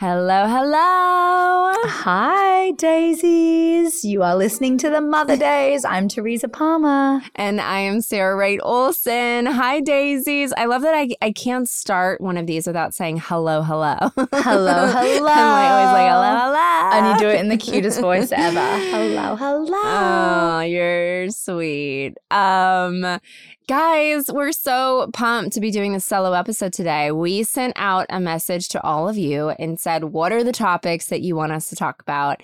[0.00, 1.72] Hello, hello.
[1.86, 4.04] Hi, Dazeys.
[4.04, 5.84] You are listening to the Mother Daze.
[5.86, 7.22] I'm Teresa Palmer.
[7.34, 9.46] And I am Sarah Wright Olsen.
[9.46, 10.52] Hi, Dazeys.
[10.58, 13.96] I love that I, I can't start one of these without saying hello, hello.
[13.98, 15.28] Hello, hello.
[15.30, 16.90] I'm always like, hello, hello.
[16.92, 18.60] And you do it in the cutest voice ever.
[18.94, 19.80] Hello, hello.
[19.82, 22.14] Oh, you're sweet.
[22.30, 23.18] Um,
[23.66, 27.10] guys, we're so pumped to be doing this solo episode today.
[27.10, 31.06] We sent out a message to all of you and said, What are the topics
[31.06, 32.42] that you want us to talk about?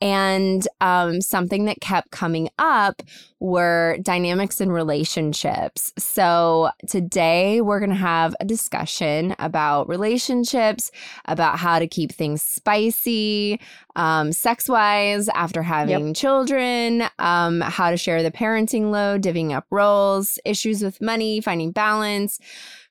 [0.00, 3.02] And um, something that kept coming up
[3.40, 5.92] were dynamics in relationships.
[5.98, 10.92] So today we're going to have a discussion about relationships,
[11.24, 13.58] about how to keep things spicy,
[13.96, 16.16] um, sex wise, after having yep.
[16.16, 21.72] children, um, how to share the parenting load, divvying up roles, issues with money, finding
[21.72, 22.38] balance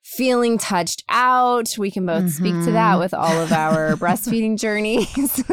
[0.10, 1.76] feeling touched out.
[1.78, 2.28] We can both mm-hmm.
[2.30, 3.00] speak to that mm-hmm.
[3.00, 5.44] with all of our breastfeeding journeys.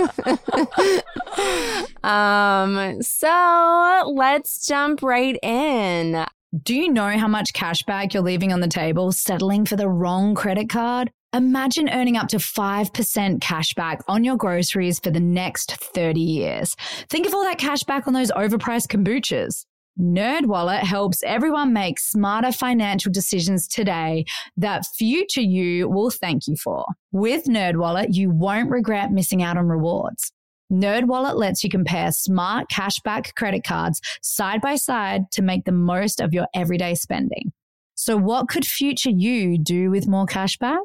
[2.04, 6.24] um, so let's jump right in.
[6.62, 9.88] Do you know how much cash back you're leaving on the table settling for the
[9.88, 11.10] wrong credit card?
[11.34, 16.74] Imagine earning up to 5% cash back on your groceries for the next 30 years.
[17.10, 19.66] Think of all that cash back on those overpriced kombuchas.
[19.98, 26.84] NerdWallet helps everyone make smarter financial decisions today that future you will thank you for.
[27.12, 30.32] With NerdWallet, you won't regret missing out on rewards.
[30.70, 36.20] NerdWallet lets you compare smart cashback credit cards side by side to make the most
[36.20, 37.52] of your everyday spending.
[37.94, 40.84] So what could future you do with more cashback?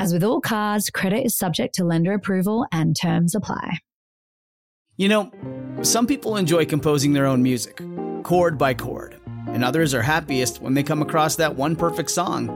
[0.00, 3.80] As with all cards, credit is subject to lender approval and terms apply.
[4.96, 5.32] You know,
[5.82, 7.82] some people enjoy composing their own music,
[8.22, 12.46] chord by chord, and others are happiest when they come across that one perfect song.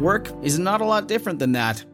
[0.00, 1.84] Work is not a lot different than that.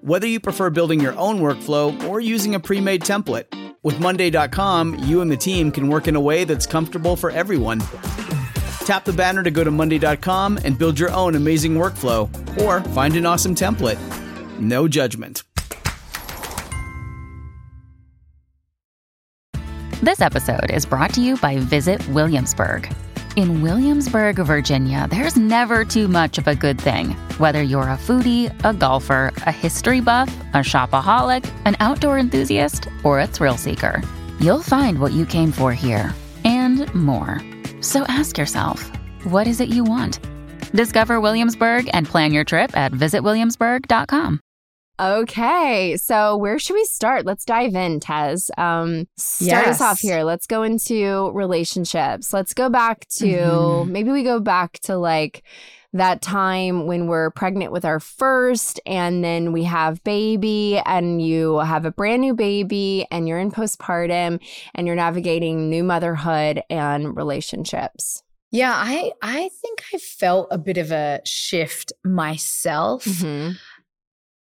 [0.00, 3.44] Whether you prefer building your own workflow or using a pre made template,
[3.82, 7.82] with Monday.com, you and the team can work in a way that's comfortable for everyone.
[8.84, 12.28] Tap the banner to go to Monday.com and build your own amazing workflow,
[12.60, 13.98] or find an awesome template.
[14.58, 15.44] No judgment.
[20.02, 22.92] This episode is brought to you by Visit Williamsburg.
[23.36, 27.10] In Williamsburg, Virginia, there's never too much of a good thing.
[27.38, 33.20] Whether you're a foodie, a golfer, a history buff, a shopaholic, an outdoor enthusiast, or
[33.20, 34.02] a thrill seeker,
[34.40, 36.12] you'll find what you came for here
[36.44, 37.40] and more.
[37.82, 38.90] So ask yourself,
[39.24, 40.20] what is it you want?
[40.72, 44.40] Discover Williamsburg and plan your trip at visitwilliamsburg.com.
[45.00, 47.26] Okay, so where should we start?
[47.26, 48.52] Let's dive in, Tez.
[48.56, 49.74] Um, start yes.
[49.74, 50.22] us off here.
[50.22, 52.32] Let's go into relationships.
[52.32, 53.92] Let's go back to mm-hmm.
[53.92, 55.42] maybe we go back to like
[55.92, 61.58] that time when we're pregnant with our first and then we have baby and you
[61.58, 64.40] have a brand new baby and you're in postpartum
[64.74, 68.22] and you're navigating new motherhood and relationships.
[68.50, 73.04] Yeah, I I think I felt a bit of a shift myself.
[73.04, 73.52] Mm-hmm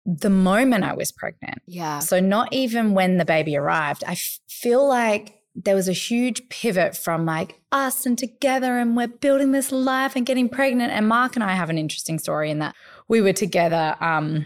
[0.06, 1.62] the moment I was pregnant.
[1.68, 2.00] Yeah.
[2.00, 6.48] So, not even when the baby arrived, I f- feel like there was a huge
[6.50, 10.92] pivot from like us and together and we're building this life and getting pregnant.
[10.92, 12.76] And Mark and I have an interesting story in that
[13.08, 14.46] we were together um,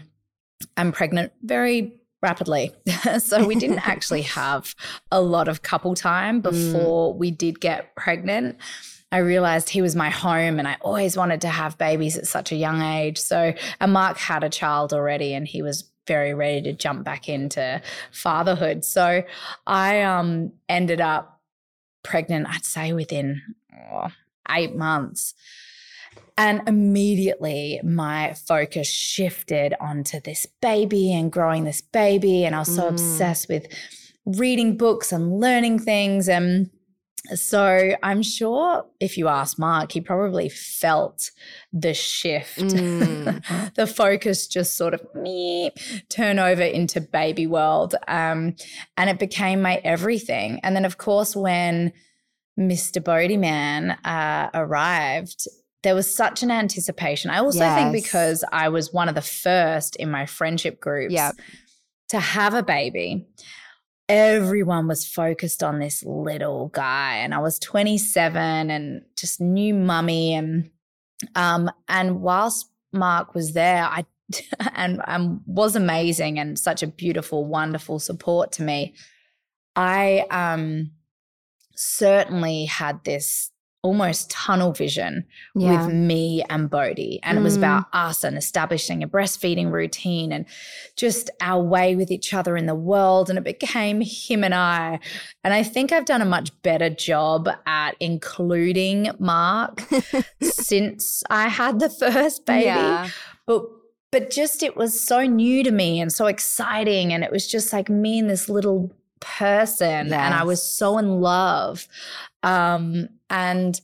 [0.76, 2.72] and pregnant very rapidly.
[3.18, 4.74] so we didn't actually have
[5.12, 6.42] a lot of couple time mm.
[6.42, 7.18] before mm.
[7.18, 8.56] we did get pregnant.
[9.12, 12.50] I realized he was my home and I always wanted to have babies at such
[12.50, 13.18] a young age.
[13.18, 17.28] So, and Mark had a child already and he was very ready to jump back
[17.28, 17.80] into
[18.12, 18.84] fatherhood.
[18.84, 19.22] So
[19.66, 21.40] I um, ended up
[22.02, 23.42] pregnant, I'd say within
[23.92, 24.08] oh,
[24.50, 25.34] eight months.
[26.38, 32.44] And immediately my focus shifted onto this baby and growing this baby.
[32.44, 32.90] And I was so mm.
[32.90, 33.66] obsessed with
[34.26, 36.28] reading books and learning things.
[36.28, 36.70] And
[37.34, 41.30] so I'm sure if you ask Mark, he probably felt
[41.72, 43.74] the shift, mm.
[43.74, 45.00] the focus just sort of
[46.08, 47.94] turn over into baby world.
[48.08, 48.56] Um,
[48.96, 50.60] and it became my everything.
[50.62, 51.92] And then, of course, when
[52.58, 53.02] Mr.
[53.02, 55.46] Bodhi Man uh, arrived,
[55.82, 57.30] there was such an anticipation.
[57.30, 57.74] I also Yes.
[57.76, 61.34] think because I was one of the first in my friendship groups Yep.
[62.08, 63.26] to have a baby,
[64.08, 67.16] everyone was focused on this little guy.
[67.16, 70.34] And I was 27 and just new mummy.
[70.34, 70.70] And
[71.34, 74.04] um, and whilst Mark was there, I
[74.74, 78.94] and um, was amazing and such a beautiful, wonderful support to me.
[79.74, 80.92] I um
[81.74, 83.50] certainly had this
[83.86, 85.24] almost tunnel vision
[85.54, 85.86] Yeah.
[85.86, 87.20] with me and Bodhi.
[87.22, 87.58] And it was Mm.
[87.58, 90.44] about us and establishing a breastfeeding routine and
[90.96, 93.30] just our way with each other in the world.
[93.30, 94.98] And it became him and I.
[95.44, 99.82] And I think I've done a much better job at including Mark
[100.42, 103.08] since I had the first baby Yeah.
[103.46, 103.62] but
[104.12, 107.72] but just it was so new to me and so exciting and it was just
[107.72, 108.90] like me and this little
[109.20, 111.88] person and i was so in love
[112.42, 113.80] um and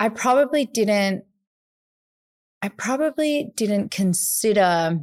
[0.00, 1.24] i probably didn't
[2.62, 5.00] i probably didn't consider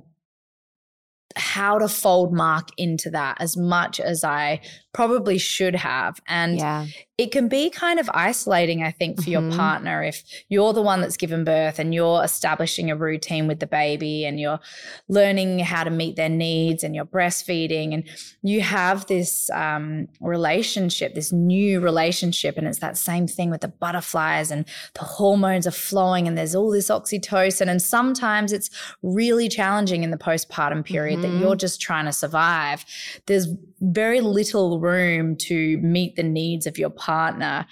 [1.36, 4.60] how to fold mark into that as much as i
[4.94, 6.86] probably should have and yeah.
[7.18, 9.32] it can be kind of isolating, I think, for Mhm.
[9.32, 13.60] your partner if you're the one that's given birth and you're establishing a routine with
[13.60, 14.60] the baby and you're
[15.08, 18.04] learning how to meet their needs and you're breastfeeding and
[18.42, 22.58] you have this um, relationship, this new relationship.
[22.58, 24.66] And it's that same thing with the butterflies and
[24.96, 27.68] the hormones are flowing and there's all this oxytocin.
[27.70, 28.70] And sometimes it's
[29.04, 31.40] really challenging in the postpartum period that Mhm.
[31.40, 32.84] you're just trying to survive.
[33.28, 33.48] There's
[33.82, 37.66] very little room to meet the needs of your partner.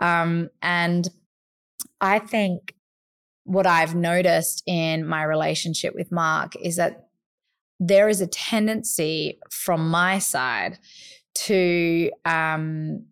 [0.00, 1.08] Um, and
[2.00, 2.74] I think
[3.44, 7.08] what I've noticed in my relationship with Mark is that
[7.80, 10.78] there is a tendency from my side
[11.34, 13.04] to um,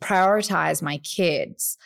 [0.00, 1.76] prioritize my kids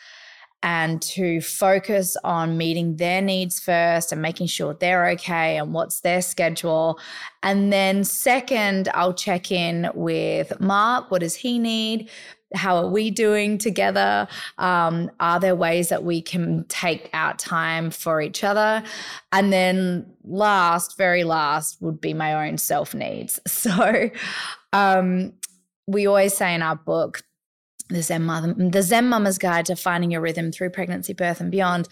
[0.61, 6.01] and to focus on meeting their needs first and making sure they're okay and what's
[6.01, 6.99] their schedule.
[7.43, 11.11] And then, second, I'll check in with Mark.
[11.11, 12.09] What does he need?
[12.55, 14.27] How are we doing together?
[14.57, 18.83] Um, are there ways that we can take out time for each other?
[19.31, 23.39] And then, last, very last, would be my own self needs.
[23.47, 24.09] So,
[24.73, 25.33] um,
[25.87, 27.23] we always say in our book,
[27.89, 31.49] the Zen Mother, the Zen Mama's Guide to Finding Your Rhythm Through Pregnancy, Birth, and
[31.51, 31.87] Beyond,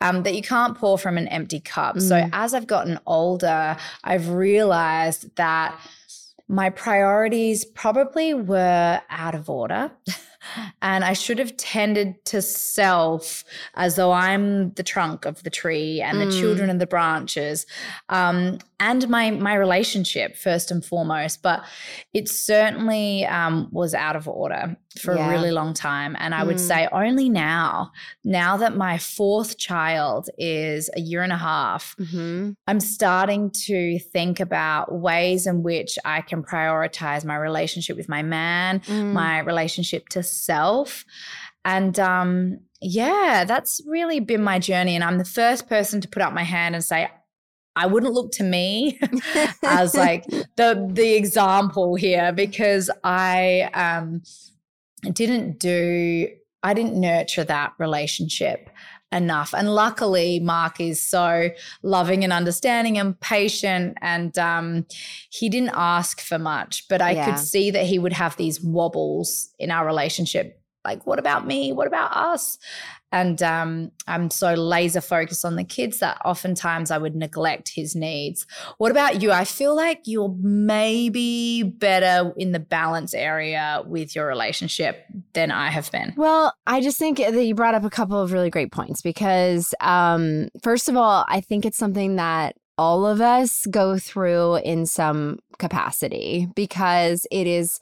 [0.00, 2.00] um, that you can't pour from an empty cup.
[2.00, 2.30] So Mm.
[2.32, 5.78] as I've gotten older, I've realized that
[6.48, 9.90] my priorities probably were out of order.
[10.82, 13.44] And I should have tended to self
[13.74, 16.40] as though I'm the trunk of the tree and the Mm.
[16.40, 17.64] children and the branches,
[18.08, 18.58] um,
[18.88, 21.40] and my my relationship first and foremost.
[21.42, 21.58] But
[22.12, 25.26] it certainly um, was out of order for Yeah.
[25.26, 26.12] a really long time.
[26.18, 26.68] And I would Mm.
[26.70, 27.92] say only now,
[28.24, 33.98] now that my fourth child is a year and a half, hmm I'm starting to
[34.14, 39.12] think about ways in which I can prioritize my relationship with my man, Mm.
[39.12, 41.04] my relationship to self.
[41.64, 44.94] And um, yeah, that's really been my journey.
[44.96, 47.08] And I'm the first person to put up my hand and say,
[47.76, 48.98] I wouldn't look to me
[49.64, 50.24] as like
[50.56, 54.22] the the example here because I um
[55.12, 56.28] didn't do
[56.62, 58.70] I didn't nurture that relationship
[59.10, 59.52] enough.
[59.52, 61.50] And luckily Mark is so
[61.82, 64.86] loving and understanding and patient and um
[65.30, 67.24] he didn't ask for much, but I Yeah.
[67.24, 71.72] could see that he would have these wobbles in our relationship like what about me?
[71.72, 72.58] What about us?
[73.12, 77.94] And um, I'm so laser focused on the kids that oftentimes I would neglect his
[77.94, 78.46] needs.
[78.78, 79.30] What about you?
[79.30, 85.04] I feel like you're maybe better in the balance area with your relationship
[85.34, 86.14] than I have been.
[86.16, 89.74] Well, I just think that you brought up a couple of really great points because,
[89.80, 94.86] um, first of all, I think it's something that all of us go through in
[94.86, 97.78] some capacity because it is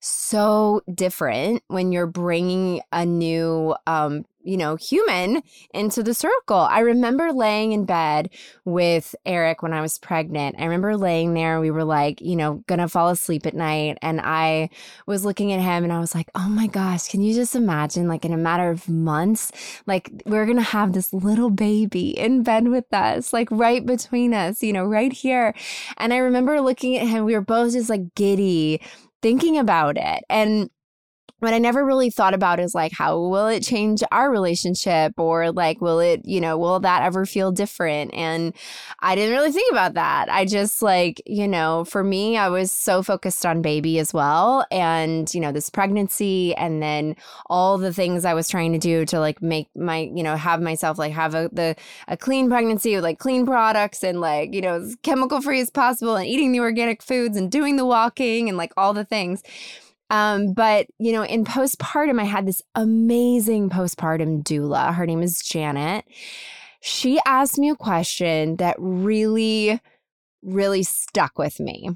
[0.00, 6.58] so different when you're bringing a new um you know human into the circle.
[6.58, 8.30] I remember laying in bed
[8.64, 10.56] with eric when i was pregnant.
[10.58, 14.20] I remember laying there we were like you know gonna fall asleep at night and
[14.20, 14.70] i
[15.06, 18.08] was looking at him and i was like oh my gosh can you just imagine
[18.08, 19.52] like in a matter of months
[19.86, 24.62] like we're gonna have this little baby in bed with us like right between us
[24.62, 25.54] you know right here.
[25.96, 28.80] And i remember looking at him we were both just like giddy
[29.22, 30.24] thinking about it.
[30.28, 30.68] And
[31.42, 35.18] what I never really thought about is like, how will it change our relationship?
[35.18, 38.14] Or like, will it, you know, will that ever feel different?
[38.14, 38.54] And
[39.00, 40.28] I didn't really think about that.
[40.30, 44.64] I just like, you know, for me, I was so focused on baby as well.
[44.70, 49.04] And, you know, this pregnancy and then all the things I was trying to do
[49.06, 51.74] to like make my, you know, have myself like have a, the,
[52.06, 55.70] a clean pregnancy with like clean products and like, you know, as chemical free as
[55.70, 59.42] possible and eating the organic foods and doing the walking and like all the things
[60.12, 64.94] um, but, you know, in postpartum, I had this amazing postpartum doula.
[64.94, 66.04] Her name is Janet.
[66.82, 69.80] She asked me a question that really,
[70.42, 71.88] really stuck with me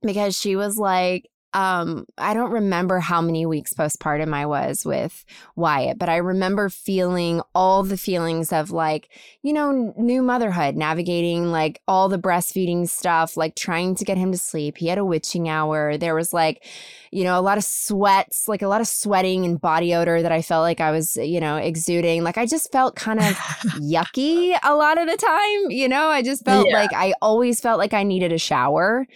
[0.00, 5.24] because she was like, um, I don't remember how many weeks postpartum I was with
[5.54, 9.08] Wyatt, but I remember feeling all the feelings of like,
[9.42, 14.32] you know, new motherhood, navigating like all the breastfeeding stuff, like trying to get him
[14.32, 14.78] to sleep.
[14.78, 15.96] He had a witching hour.
[15.96, 16.66] There was like,
[17.12, 20.32] you know, a lot of sweats, like a lot of sweating and body odor that
[20.32, 22.24] I felt like I was, you know, exuding.
[22.24, 23.26] Like I just felt kind of
[23.78, 25.70] yucky a lot of the time.
[25.70, 26.76] You know, I just felt yeah.
[26.76, 29.06] like I always felt like I needed a shower.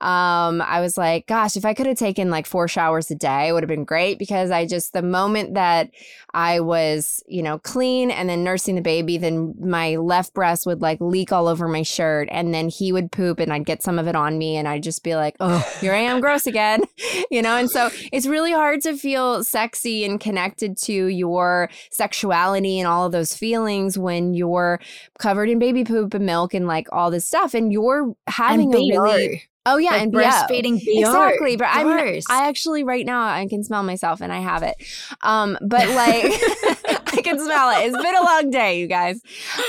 [0.00, 3.48] Um, I was like, gosh, if I could have taken like four showers a day,
[3.48, 5.90] it would have been great because I just, the moment that
[6.34, 10.82] I was, you know, clean and then nursing the baby, then my left breast would
[10.82, 13.98] like leak all over my shirt and then he would poop and I'd get some
[13.98, 16.82] of it on me and I'd just be like, oh, here I am, gross again,
[17.30, 17.56] you know?
[17.56, 23.06] And so it's really hard to feel sexy and connected to your sexuality and all
[23.06, 24.80] of those feelings when you're
[25.18, 28.94] covered in baby poop and milk and like all this stuff and you're having and
[28.94, 31.56] a really Oh yeah, like and breastfeeding yeah, exactly.
[31.56, 31.86] But I'm
[32.30, 34.76] I actually right now I can smell myself and I have it.
[35.22, 36.24] Um, but like
[37.18, 37.86] I can smell it.
[37.86, 39.20] It's been a long day, you guys.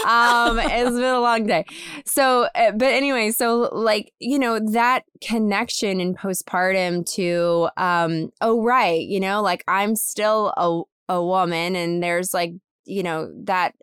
[0.06, 1.66] Um, it's been a long day.
[2.06, 8.62] So, uh, but anyway, so like you know that connection in postpartum to um, oh
[8.62, 10.82] right, you know, like I'm still a
[11.14, 12.54] a woman, and there's like
[12.86, 13.74] you know that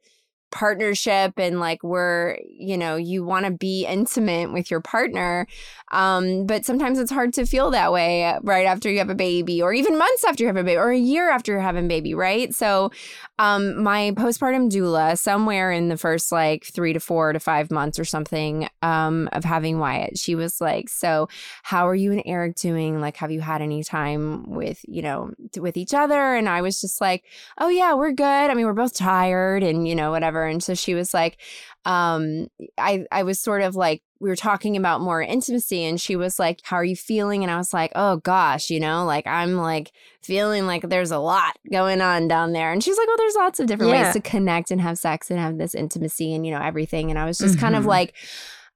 [0.56, 5.46] partnership and like we're you know you want to be intimate with your partner
[5.92, 9.60] um but sometimes it's hard to feel that way right after you have a baby
[9.60, 11.88] or even months after you have a baby or a year after you're having a
[11.88, 12.54] baby right?
[12.54, 12.90] So
[13.38, 17.98] um my postpartum doula somewhere in the first like 3 to 4 to 5 months
[17.98, 21.28] or something um of having Wyatt she was like so
[21.62, 23.00] how are you and Eric doing?
[23.00, 26.34] Like have you had any time with you know with each other?
[26.34, 27.25] And I was just like
[27.58, 28.50] oh yeah we're good.
[28.50, 31.38] I mean we're both tired and you know whatever and so she was like,
[31.84, 32.48] um,
[32.78, 36.38] I, I was sort of like, we were talking about more intimacy and she was
[36.38, 37.42] like, how are you feeling?
[37.42, 41.18] And I was like, oh gosh, you know, like I'm like feeling like there's a
[41.18, 42.72] lot going on down there.
[42.72, 44.04] And she's like, well, there's lots of different yeah.
[44.04, 47.10] ways to connect and have sex and have this intimacy and, you know, everything.
[47.10, 47.60] And I was just mm-hmm.
[47.60, 47.90] kind of mm-hmm.
[47.90, 48.14] like,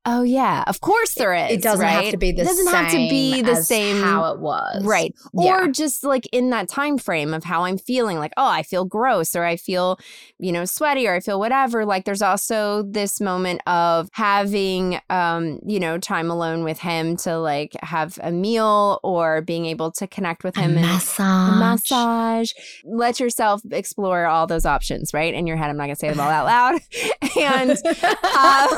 [0.06, 1.52] Oh yeah, of course there is.
[1.52, 2.04] It doesn't right?
[2.04, 2.46] have to be the same.
[2.46, 5.14] it doesn't have to be the same how it was, right?
[5.34, 5.64] Yeah.
[5.64, 8.86] Or just like in that time frame of how I'm feeling, like oh, I feel
[8.86, 9.98] gross, or I feel,
[10.38, 11.84] you know, sweaty, or I feel whatever.
[11.84, 17.38] Like there's also this moment of having, um, you know, time alone with him to
[17.38, 21.58] like have a meal or being able to connect with him a and massage, a
[21.58, 22.52] massage.
[22.84, 25.34] Let yourself explore all those options, right?
[25.34, 26.80] In your head, I'm not gonna say them all out loud,
[27.38, 27.76] and.
[28.32, 28.68] Uh,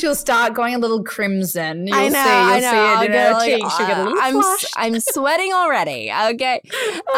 [0.00, 1.86] she'll start going a little crimson.
[1.86, 2.70] You'll I know, see, I know.
[2.72, 3.70] I'll get like, cheek.
[3.76, 4.74] She'll get a little I'm flushed.
[4.76, 6.10] I'm sweating already.
[6.12, 6.60] Okay.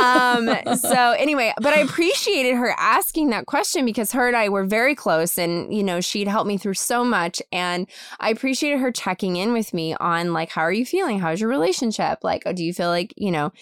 [0.01, 0.51] Um.
[0.83, 4.95] So anyway, but I appreciated her asking that question because her and I were very
[4.95, 7.87] close, and you know she'd helped me through so much, and
[8.19, 11.21] I appreciated her checking in with me on like how are you feeling?
[11.21, 12.19] How's your relationship?
[12.23, 13.53] Like, oh, do you feel like you know?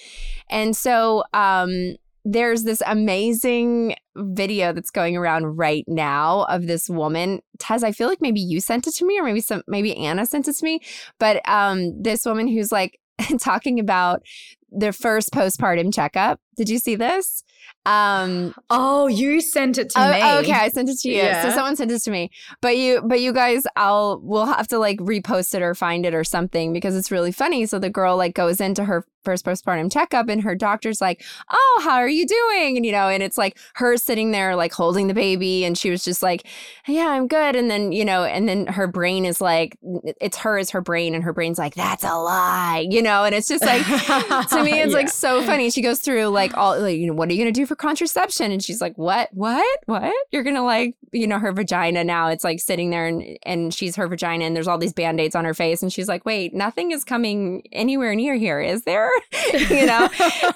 [0.49, 7.41] And so um there's this amazing video that's going around right now of this woman.
[7.59, 10.27] Tez, I feel like maybe you sent it to me, or maybe some maybe Anna
[10.27, 10.81] sent it to me.
[11.19, 13.01] But um, this woman who's like
[13.39, 14.23] talking about
[14.71, 16.41] their first postpartum checkup.
[16.57, 17.43] Did you see this?
[17.87, 20.39] Um, oh, you sent it to oh, me.
[20.41, 21.17] Okay, I sent it to you.
[21.17, 21.43] Yeah.
[21.43, 22.31] So someone sent it to me.
[22.61, 26.15] But you, but you guys, I'll we'll have to like repost it or find it
[26.15, 27.67] or something because it's really funny.
[27.67, 31.81] So the girl like goes into her first postpartum checkup and her doctor's like, "Oh,
[31.85, 35.07] how are you doing?" And you know, and it's like her sitting there like holding
[35.07, 36.47] the baby and she was just like,
[36.87, 39.77] "Yeah, I'm good." And then, you know, and then her brain is like
[40.21, 43.35] it's her as her brain and her brain's like, "That's a lie." You know, and
[43.35, 44.97] it's just like to me it's yeah.
[44.97, 45.71] like so funny.
[45.71, 48.51] She goes through like all like, you know, what are you gonna do for contraception?
[48.53, 49.29] And she's like, What?
[49.33, 49.81] What?
[49.87, 50.15] What?
[50.31, 52.29] You're gonna like, you know, her vagina now.
[52.29, 55.45] It's like sitting there and and she's her vagina and there's all these band-aids on
[55.45, 55.83] her face.
[55.83, 59.10] And she's like, Wait, nothing is coming anywhere near here, is there?
[59.71, 60.09] you know?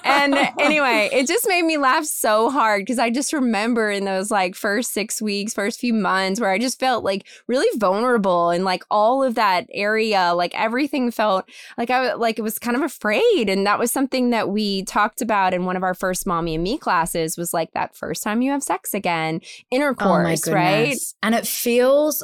[0.03, 4.31] and anyway, it just made me laugh so hard because I just remember in those
[4.31, 8.63] like first six weeks, first few months where I just felt like really vulnerable and
[8.63, 12.83] like all of that area, like everything felt like I like it was kind of
[12.83, 13.49] afraid.
[13.49, 16.63] And that was something that we talked about in one of our first mommy and
[16.63, 20.97] me classes was like that first time you have sex again, oh intercourse, oh right?
[21.23, 22.23] And it feels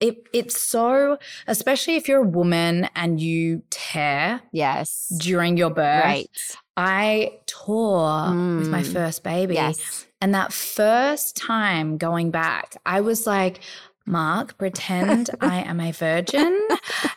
[0.00, 6.04] it it's so especially if you're a woman and you tear yes during your birth
[6.04, 8.58] right i tore mm.
[8.58, 8.92] with my mm.
[8.92, 10.06] first baby yes.
[10.20, 13.60] and that first time going back i was like
[14.08, 16.66] Mark, pretend I am a virgin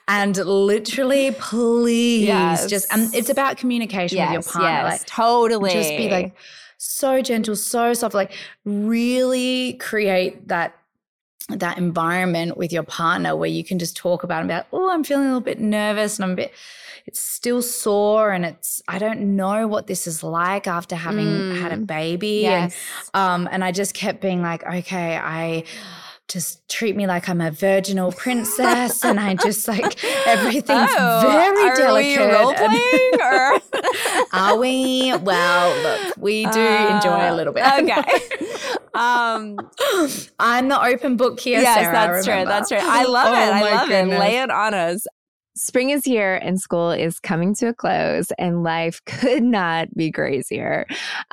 [0.10, 2.68] and literally, please yes.
[2.68, 4.70] just, um, it's about communication yes, with your partner.
[4.70, 5.72] Yes, like, totally.
[5.72, 6.36] Just be like
[6.78, 8.34] so gentle, so soft, like
[8.66, 10.81] really create that
[11.50, 15.26] that environment with your partner where you can just talk about about oh i'm feeling
[15.26, 16.54] a little bit nervous and i'm a bit
[17.06, 21.60] it's still sore and it's i don't know what this is like after having mm.
[21.60, 21.88] had a mm.
[21.88, 22.76] baby yes.
[23.14, 25.64] and um and i just kept being like okay i
[26.32, 31.70] just treat me like I'm a virginal princess, and I just like everything's oh, very
[31.70, 32.22] are delicate.
[32.22, 33.62] Are we role playing, or
[34.34, 35.14] are we?
[35.18, 37.66] Well, look, we do uh, enjoy a little bit.
[37.66, 38.04] Okay.
[38.94, 39.58] Um,
[40.38, 41.62] I'm the open book here.
[41.62, 42.44] Yes, Sarah, that's true.
[42.44, 42.78] That's true.
[42.82, 43.38] I love oh, it.
[43.38, 44.16] I love goodness.
[44.16, 44.20] it.
[44.20, 45.08] Lay it on us.
[45.56, 50.10] Spring is here and school is coming to a close, and life could not be
[50.10, 50.86] crazier.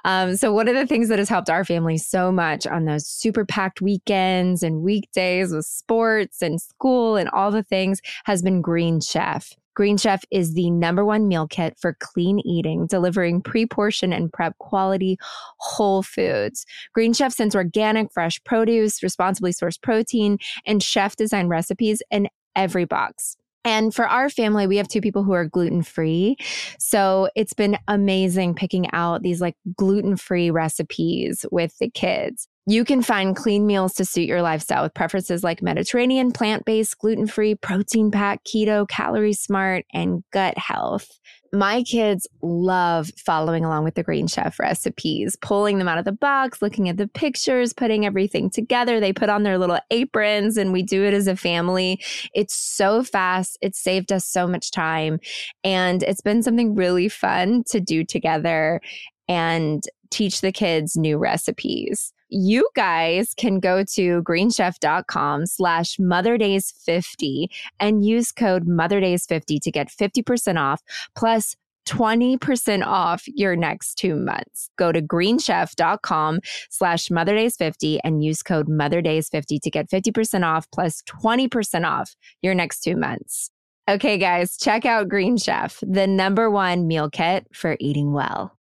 [0.05, 3.07] Um, so, one of the things that has helped our family so much on those
[3.07, 8.61] super packed weekends and weekdays with sports and school and all the things has been
[8.61, 9.53] Green Chef.
[9.77, 14.33] Green Chef is the number one meal kit for clean eating, delivering pre portion and
[14.33, 15.17] prep quality
[15.59, 16.67] whole foods.
[16.93, 22.85] Green Chef sends organic, fresh produce, responsibly sourced protein, and chef designed recipes in every
[22.85, 23.37] box.
[23.69, 26.39] And for our family, we have two people who are gluten free.
[26.79, 32.49] So it's been amazing picking out these like gluten free recipes with the kids.
[32.67, 36.97] You can find clean meals to suit your lifestyle with preferences like Mediterranean, plant based,
[36.99, 41.07] gluten free, protein packed, keto, calorie smart, and gut health.
[41.53, 46.13] My kids love following along with the Green Chef recipes, pulling them out of the
[46.13, 49.01] box, looking at the pictures, putting everything together.
[49.01, 52.01] They put on their little aprons and we do it as a family.
[52.35, 53.59] It's so fast.
[53.63, 55.21] It saved us so much time.
[55.65, 58.81] And it's been something really fun to do together
[59.27, 67.47] and teach the kids new recipes you guys can go to greenchef.com slash motherdaze50
[67.81, 70.83] and use code motherdaze50 to get 50% off
[71.17, 71.57] plus
[71.89, 74.69] 20% off your next two months.
[74.77, 81.87] Go to greenchef.com slash motherdaze50 and use code motherdaze50 to get 50% off plus 20%
[81.87, 83.51] off your next two months.
[83.89, 88.58] Okay, guys, check out Green Chef, the number one meal kit for eating well.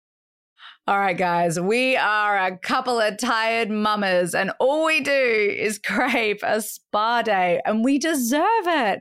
[0.86, 5.78] All right, guys, we are a couple of tired mamas, and all we do is
[5.84, 9.00] crave a spa day, and we deserve it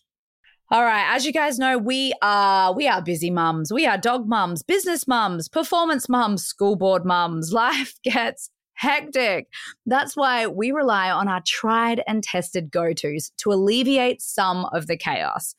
[0.71, 3.73] All right, as you guys know, we are we are busy mums.
[3.73, 7.51] We are dog mums, business mums, performance mums, school board mums.
[7.53, 9.47] Life gets hectic.
[9.85, 14.95] That's why we rely on our tried and tested go-tos to alleviate some of the
[14.95, 15.55] chaos.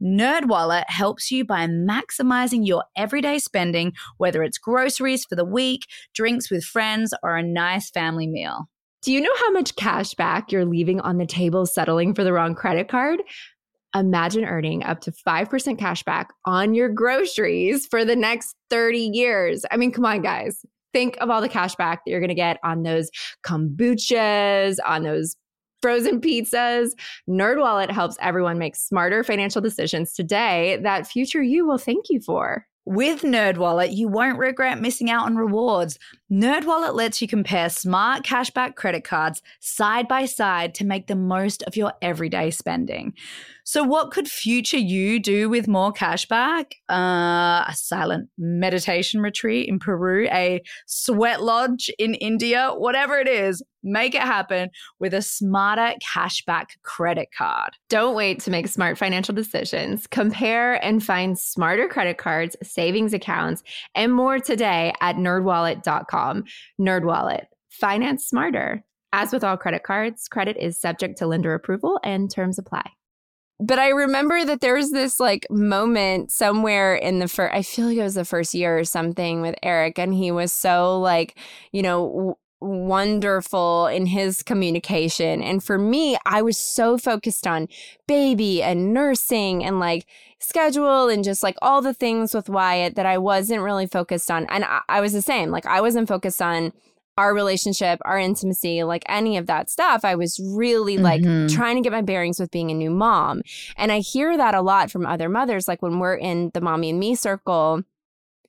[0.00, 6.52] NerdWallet helps you by maximizing your everyday spending, whether it's groceries for the week, drinks
[6.52, 8.68] with friends, or a nice family meal.
[9.02, 12.32] Do you know how much cash back you're leaving on the table settling for the
[12.32, 13.20] wrong credit card?
[13.94, 19.64] Imagine earning up to 5% cash back on your groceries for the next 30 years.
[19.70, 20.64] I mean, come on, guys.
[20.92, 23.10] Think of all the cash back that you're going to get on those
[23.44, 25.36] kombuchas, on those
[25.82, 26.92] frozen pizzas.
[27.28, 32.66] NerdWallet helps everyone make smarter financial decisions today that future you will thank you for.
[32.84, 36.00] With NerdWallet, you won't regret missing out on rewards.
[36.32, 41.62] NerdWallet lets you compare smart cashback credit cards side by side to make the most
[41.62, 43.14] of your everyday spending.
[43.64, 46.72] So, what could future you do with more cashback?
[46.90, 53.62] Uh, a silent meditation retreat in Peru, a sweat lodge in India, whatever it is,
[53.82, 57.72] make it happen with a smarter cashback credit card.
[57.88, 60.06] Don't wait to make smart financial decisions.
[60.06, 63.62] Compare and find smarter credit cards, savings accounts,
[63.94, 66.44] and more today at nerdwallet.com.
[66.80, 68.84] Nerdwallet, finance smarter.
[69.12, 72.90] As with all credit cards, credit is subject to lender approval and terms apply
[73.62, 77.86] but I remember that there was this like moment somewhere in the first, I feel
[77.86, 81.38] like it was the first year or something with Eric, and he was so like,
[81.70, 85.42] you know, w- wonderful in his communication.
[85.42, 87.68] And for me, I was so focused on
[88.06, 90.06] baby and nursing and like
[90.38, 94.46] schedule and just like all the things with Wyatt that I wasn't really focused on.
[94.48, 96.72] And I, I was the same, like, I wasn't focused on
[97.18, 100.04] our relationship, our intimacy, like any of that stuff.
[100.04, 101.54] I was really like mm-hmm.
[101.54, 103.42] trying to get my bearings with being a new mom.
[103.76, 106.90] And I hear that a lot from other mothers, like when we're in the mommy
[106.90, 107.82] and me circle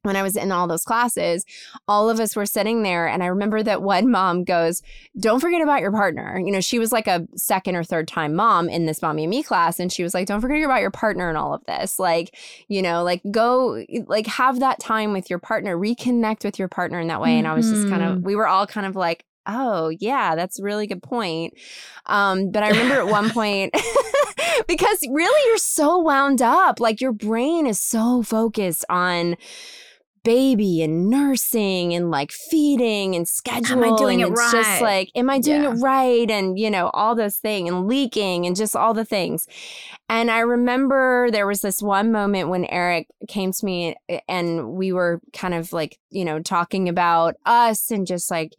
[0.04, 1.46] when I was in all those classes,
[1.88, 3.08] all of us were sitting there.
[3.08, 4.82] And I remember that one mom goes,
[5.20, 6.40] Don't forget about your partner.
[6.40, 9.32] You know, she was like a second or third time mom in this mommy and
[9.32, 9.80] me class.
[9.80, 12.00] And she was like, Don't forget about your partner and all of this.
[12.00, 12.38] Like,
[12.68, 17.00] you know, like go, like have that time with your partner, reconnect with your partner
[17.00, 17.38] in that way.
[17.38, 18.26] And I was just kind of, mm-hmm.
[18.26, 21.54] we were all kind of like, Oh, yeah, that's a really good point.
[22.06, 23.74] Um, but I remember at one point,
[24.68, 29.36] because really you're so wound up, like your brain is so focused on,
[30.24, 33.72] baby and nursing and like feeding and scheduling.
[33.72, 34.52] Am I doing it right?
[34.52, 35.74] Just like, am I doing yeah.
[35.74, 36.30] it right?
[36.32, 39.48] And you know, all those things and leaking and just all the things.
[40.10, 43.96] And I remember there was this one moment when Eric came to me
[44.28, 48.54] and we were kind of like, you know, talking about us and just like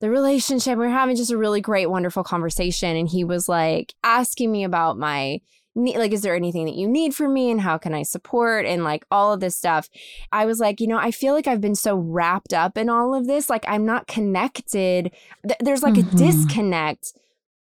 [0.00, 0.78] the relationship.
[0.78, 2.96] We were having just a really great, wonderful conversation.
[2.96, 5.40] And he was like asking me about my
[5.74, 8.66] need, like, is there anything that you need from me and how can I support
[8.66, 9.88] and like all of this stuff.
[10.32, 13.14] I was like, you know, I feel like I've been so wrapped up in all
[13.14, 13.50] of this.
[13.50, 15.12] Like, I'm not connected.
[15.46, 16.16] Th- there's like mm-hmm.
[16.16, 17.12] a disconnect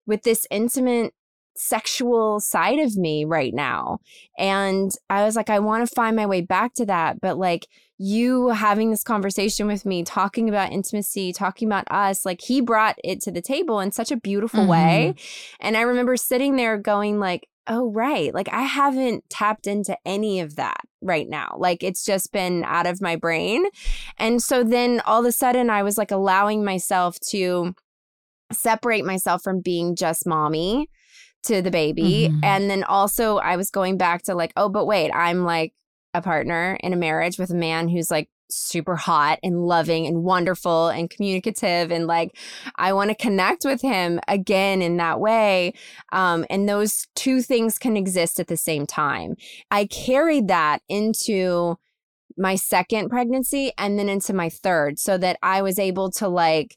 [0.06, 1.14] with this intimate
[1.54, 3.98] sexual side of me right now.
[4.38, 7.20] And I was like, I want to find my way back to that.
[7.20, 7.66] But like,
[7.98, 12.96] you having this conversation with me, talking about intimacy, talking about us, like he brought
[13.04, 14.70] it to the table in such a beautiful mm-hmm.
[14.70, 15.14] way.
[15.60, 20.40] And I remember sitting there going like, oh right like i haven't tapped into any
[20.40, 23.64] of that right now like it's just been out of my brain
[24.18, 27.74] and so then all of a sudden i was like allowing myself to
[28.52, 30.88] separate myself from being just mommy
[31.42, 32.44] to the baby mm-hmm.
[32.44, 35.72] and then also i was going back to like oh but wait i'm like
[36.14, 40.22] a partner in a marriage with a man who's like super hot and loving and
[40.22, 42.36] wonderful and communicative and like
[42.76, 45.74] I want to connect with him again in that way
[46.12, 49.36] um, and those two things can exist at the same time.
[49.70, 51.76] I carried that into
[52.36, 56.76] my second pregnancy and then into my third so that I was able to like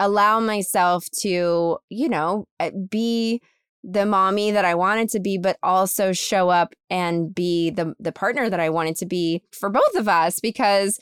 [0.00, 3.40] allow myself to you know eh, be
[3.84, 8.12] the mommy that I wanted to be, but also show up and be the the
[8.12, 10.98] partner that I wanted to be for both of us because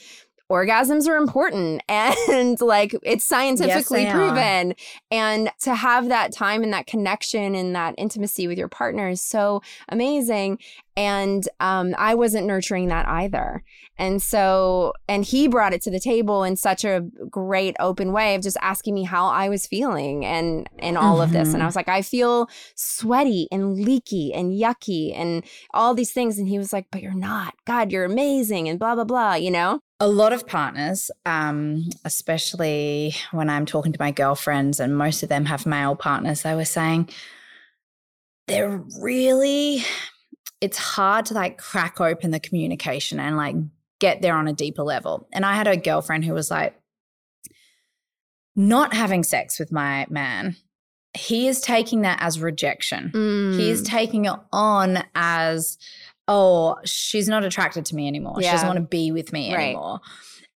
[0.50, 1.82] orgasms are important.
[1.88, 4.74] And like it's scientifically yes, proven.
[5.10, 9.20] And to have that time and that connection and that intimacy with your partner is
[9.20, 10.58] so amazing
[10.96, 13.62] And um, I wasn't nurturing that either.
[13.98, 18.34] And so, and he brought it to the table in such a great open way
[18.34, 21.22] of just asking me how I was feeling and and all mm-hmm.
[21.22, 21.48] of this.
[21.48, 21.66] And I mm-hmm.
[21.66, 26.38] was like, I feel sweaty and leaky and yucky and all these things.
[26.38, 27.54] And he was like, But you're not.
[27.66, 29.34] God, you're amazing and blah blah blah.
[29.34, 29.80] You know.
[30.00, 35.28] A lot of partners, um, especially when I'm talking to my girlfriends, and most of
[35.28, 37.08] them have male partners, they were saying
[38.48, 39.84] they're really
[40.62, 43.56] it's hard to like crack open the communication and like
[43.98, 45.28] get there on a deeper level.
[45.32, 46.74] And I had a girlfriend who was like,
[48.54, 50.56] not having sex with my man,
[51.14, 53.10] he is taking that as rejection.
[53.12, 53.56] Mm.
[53.58, 55.78] He is taking it on as,
[56.28, 58.36] oh, she's not attracted to me anymore.
[58.38, 58.50] Yeah.
[58.50, 59.64] She doesn't want to be with me right.
[59.64, 60.00] anymore.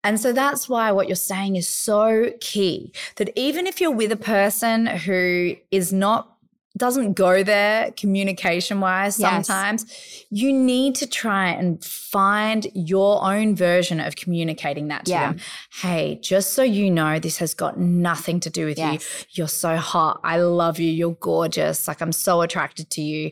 [0.03, 4.12] And so that's why what you're saying is so key that even if you're with
[4.12, 6.34] a person who is not
[6.77, 9.47] doesn't go there communication wise yes.
[9.47, 15.33] sometimes you need to try and find your own version of communicating that to yeah.
[15.33, 15.41] them
[15.81, 18.93] hey just so you know this has got nothing to do with yes.
[18.93, 23.31] you you're so hot i love you you're gorgeous like i'm so attracted to you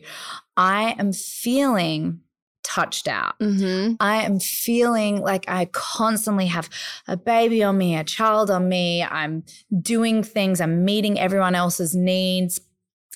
[0.55, 2.19] i am feeling
[2.63, 3.37] touched out.
[3.39, 3.95] Mm-hmm.
[3.99, 6.69] I am feeling like I constantly have
[7.09, 9.03] a baby on me, a child on me.
[9.03, 9.43] I'm
[9.81, 12.61] doing things, I'm meeting everyone else's needs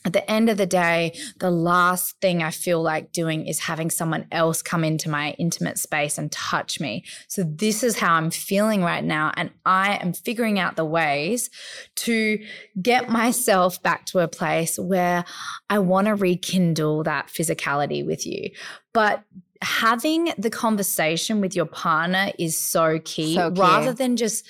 [0.07, 3.89] at the end of the day, the last thing I feel like doing is having
[3.89, 7.03] someone else come into my intimate space and touch me.
[7.27, 9.33] So, this is how I'm feeling right now.
[9.35, 11.49] And I am figuring out the ways
[11.97, 12.41] to
[12.81, 15.25] get myself back to a place where
[15.69, 18.51] I want to rekindle that physicality with you.
[18.93, 19.25] But
[19.61, 23.59] having the conversation with your partner is so key, so key.
[23.59, 24.45] rather than just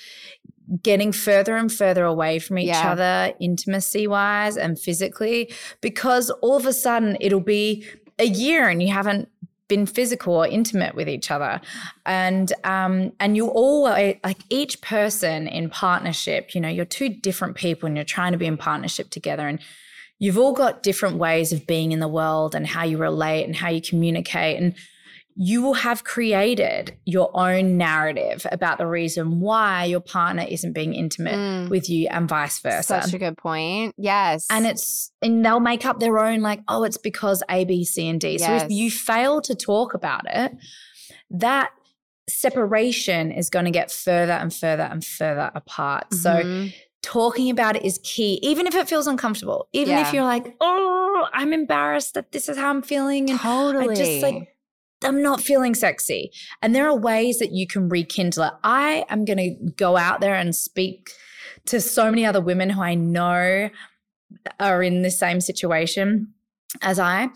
[0.82, 2.92] getting further and further away from each yeah.
[2.92, 7.84] other, intimacy wise and physically, because all of a sudden it'll be
[8.18, 9.28] a year and you haven't
[9.68, 11.60] been physical or intimate with each other
[12.06, 17.54] and um and you all like each person in partnership you know you're two different
[17.54, 19.60] people and you're trying to be in partnership together and
[20.18, 23.56] you've all got different ways of being in the world and how you relate and
[23.56, 24.74] how you communicate and
[25.40, 30.94] you will have created your own narrative about the reason why your partner isn't being
[30.94, 31.68] intimate mm.
[31.68, 33.02] with you and vice versa.
[33.02, 33.94] Such a good point.
[33.96, 34.48] Yes.
[34.50, 38.08] And it's and they'll make up their own like, oh, it's because A, B, C,
[38.08, 38.32] and D.
[38.32, 38.46] Yes.
[38.46, 40.56] So if you fail to talk about it,
[41.30, 41.70] that
[42.28, 46.10] separation is going to get further and further and further apart.
[46.10, 46.66] Mm-hmm.
[46.66, 49.68] So talking about it is key, even if it feels uncomfortable.
[49.72, 50.08] Even yeah.
[50.08, 53.30] if you're like, oh, I'm embarrassed that this is how I'm feeling.
[53.30, 53.90] And totally.
[53.90, 54.48] I just like
[55.04, 56.32] I'm not feeling sexy.
[56.60, 58.52] And there are ways that you can rekindle it.
[58.64, 61.10] I am going to go out there and speak
[61.66, 63.70] to so many other women who I know
[64.58, 66.32] are in the same situation
[66.82, 67.28] as I.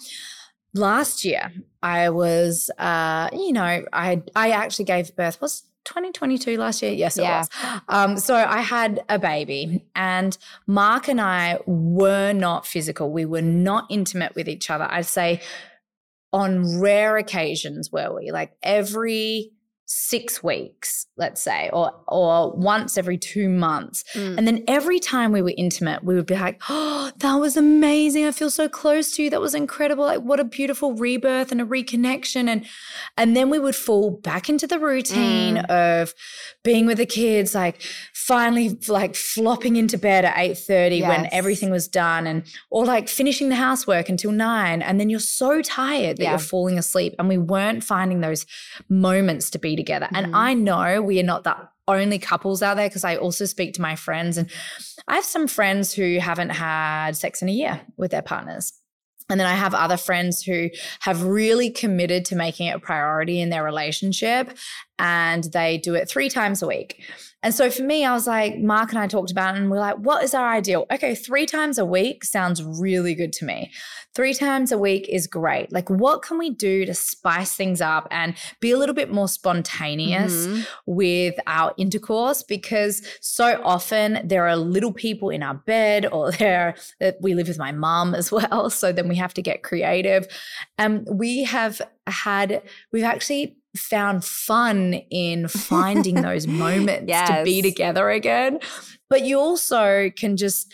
[0.75, 5.41] Last year, I was, uh, you know, I I actually gave birth.
[5.41, 6.93] Was 2022 last year?
[6.93, 7.41] Yes, it yeah.
[7.41, 7.49] was.
[7.89, 13.13] Um, so I had a baby, and Mark and I were not physical.
[13.13, 14.87] We were not intimate with each other.
[14.91, 15.43] I'd say
[16.33, 18.31] on rare occasions were we?
[18.31, 19.53] Like every
[19.87, 24.05] six weeks, let's say, or or once every two months.
[24.15, 24.37] Mm.
[24.37, 28.27] And then every time we were intimate, we would be like, oh, that was amazing.
[28.27, 29.31] I feel so close to you.
[29.31, 30.05] That was incredible.
[30.05, 32.49] Like what a beautiful rebirth and a reconnection.
[32.49, 32.67] And
[33.17, 35.71] and then we would fall back into the routine mm.
[35.71, 36.13] of
[36.65, 37.81] being with the kids, like
[38.13, 41.09] finally like flopping into bed at 8:30 yes.
[41.09, 45.21] when everything was done and or like finishing the housework until 9 and then you're
[45.21, 46.31] so tired that yeah.
[46.31, 48.45] you're falling asleep and we weren't finding those
[48.89, 50.07] moments to be together.
[50.07, 50.25] Mm-hmm.
[50.25, 51.55] And I know we are not the
[51.89, 54.51] only couples out there because I also speak to my friends and
[55.07, 58.73] I have some friends who haven't had sex in a year with their partners.
[59.29, 60.71] And then I have other friends who
[61.01, 64.57] have really committed to making it a priority in their relationship
[64.99, 67.03] and they do it three times a week.
[67.43, 69.79] And so for me, I was like, Mark and I talked about it and we're
[69.79, 70.87] like, what is our ideal?
[70.93, 73.73] Okay, three times a week sounds really good to me.
[74.15, 75.73] Three times a week is great.
[75.73, 79.27] Like, what can we do to spice things up and be a little bit more
[79.27, 80.63] spontaneous mm-hmm.
[80.87, 82.43] with our intercourse?
[82.43, 86.77] Because so often there are little people in our bed or there,
[87.21, 88.71] we live with my mom as well.
[88.71, 90.29] So then we have to get creative.
[90.79, 97.29] And um, we have had, we've actually found fun in finding those moments yes.
[97.29, 98.59] to be together again.
[99.09, 100.73] But you also can just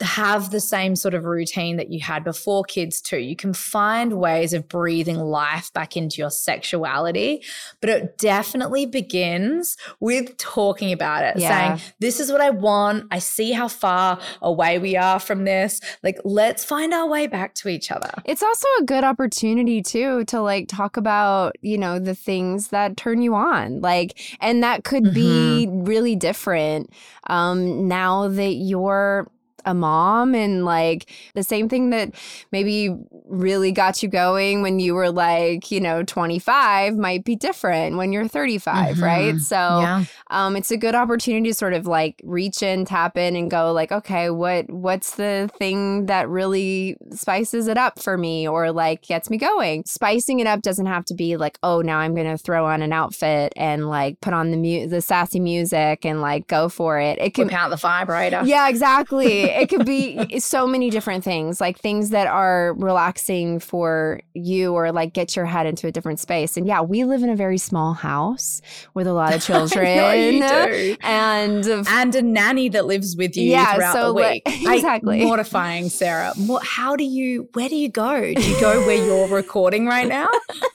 [0.00, 3.18] have the same sort of routine that you had before kids too.
[3.18, 7.42] You can find ways of breathing life back into your sexuality,
[7.80, 11.76] but it definitely begins with talking about it, yeah.
[11.76, 13.06] saying, This is what I want.
[13.10, 15.80] I see how far away we are from this.
[16.02, 18.10] Like, let's find our way back to each other.
[18.24, 22.96] It's also a good opportunity too to like talk about, you know, the things that
[22.96, 23.80] turn you on.
[23.80, 25.14] Like, and that could mm-hmm.
[25.14, 26.90] be really different
[27.28, 29.28] um now that you're
[29.64, 32.14] a mom and like the same thing that
[32.50, 32.90] maybe
[33.26, 38.12] really got you going when you were like, you know, 25 might be different when
[38.12, 39.04] you're 35, mm-hmm.
[39.04, 39.38] right?
[39.38, 40.04] So yeah.
[40.30, 43.72] um it's a good opportunity to sort of like reach in, tap in and go
[43.72, 49.02] like, okay, what what's the thing that really spices it up for me or like
[49.02, 49.84] gets me going?
[49.86, 52.82] Spicing it up doesn't have to be like, oh, now I'm going to throw on
[52.82, 56.98] an outfit and like put on the mu- the sassy music and like go for
[56.98, 57.18] it.
[57.18, 58.42] It can count the vibrator.
[58.44, 64.20] Yeah, exactly it could be so many different things, like things that are relaxing for
[64.34, 66.56] you or like get your head into a different space.
[66.56, 68.60] And yeah, we live in a very small house
[68.94, 69.86] with a lot of children.
[69.86, 74.42] and and a nanny that lives with you yeah, throughout so the week.
[74.62, 75.24] Like, exactly.
[75.24, 76.32] Mortifying, Sarah.
[76.36, 78.20] What, how do you where do you go?
[78.20, 80.28] Do you go where you're recording right now?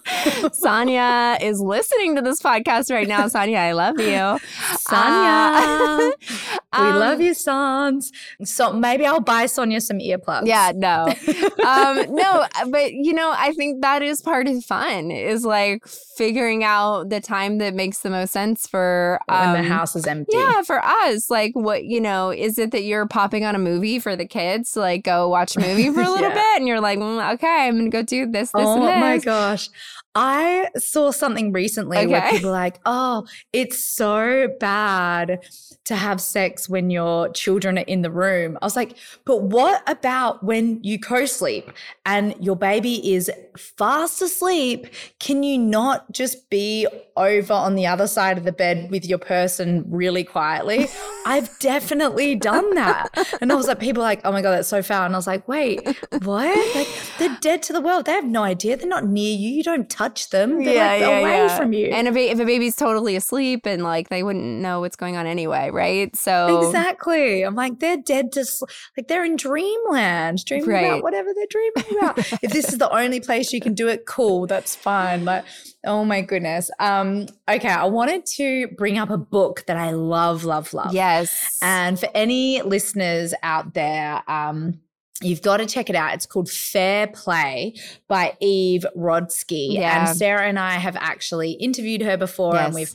[0.52, 3.28] Sonia is listening to this podcast right now.
[3.28, 4.40] Sonia, I love you.
[4.78, 4.82] Sonia.
[4.90, 6.07] Uh,
[6.78, 8.12] we um, love you, Sans.
[8.44, 10.48] So maybe I'll buy Sonia some earplugs.
[10.48, 11.06] Yeah, no.
[11.66, 16.64] um, no, but you know, I think that is part of fun is like figuring
[16.64, 20.38] out the time that makes the most sense for um, when the house is empty.
[20.38, 21.30] Yeah, for us.
[21.30, 24.72] Like what, you know, is it that you're popping on a movie for the kids
[24.72, 26.34] to like go watch a movie for a little yeah.
[26.34, 29.00] bit and you're like, mm, okay, I'm gonna go do this, this, oh, and this.
[29.00, 29.70] my gosh.
[30.20, 32.08] I saw something recently okay.
[32.08, 35.46] where people are like, oh, it's so bad
[35.84, 38.58] to have sex when your children are in the room.
[38.60, 41.72] I was like, but what about when you co sleep
[42.04, 44.88] and your baby is fast asleep?
[45.20, 49.20] Can you not just be over on the other side of the bed with your
[49.20, 50.88] person really quietly?
[51.28, 53.10] I've definitely done that.
[53.40, 55.06] And I was like, people like, oh my God, that's so foul.
[55.06, 55.86] And I was like, wait,
[56.24, 56.76] what?
[56.76, 56.88] Like,
[57.20, 58.06] they're dead to the world.
[58.06, 58.78] They have no idea.
[58.78, 59.50] They're not near you.
[59.52, 60.64] You don't touch them.
[60.64, 61.58] They're yeah, like yeah, away yeah.
[61.58, 61.88] from you.
[61.88, 65.26] And if, if a baby's totally asleep and like they wouldn't know what's going on
[65.28, 66.16] anyway, right?
[66.16, 67.44] So exactly.
[67.44, 68.66] I'm like, they're dead to sl-
[68.96, 70.86] like they're in dreamland, dreaming right.
[70.86, 72.18] about whatever they're dreaming about.
[72.44, 74.48] if this is the only place you can do it, cool.
[74.48, 75.26] That's fine.
[75.26, 75.46] Like,
[75.86, 76.72] oh my goodness.
[76.80, 80.94] Um, okay, I wanted to bring up a book that I love, love, love.
[80.94, 81.58] Yes.
[81.62, 84.80] And for any listeners out there, um,
[85.22, 86.14] You've got to check it out.
[86.14, 87.74] It's called Fair Play
[88.08, 89.74] by Eve Rodsky.
[89.74, 90.08] Yeah.
[90.08, 92.66] And Sarah and I have actually interviewed her before yes.
[92.66, 92.94] and we've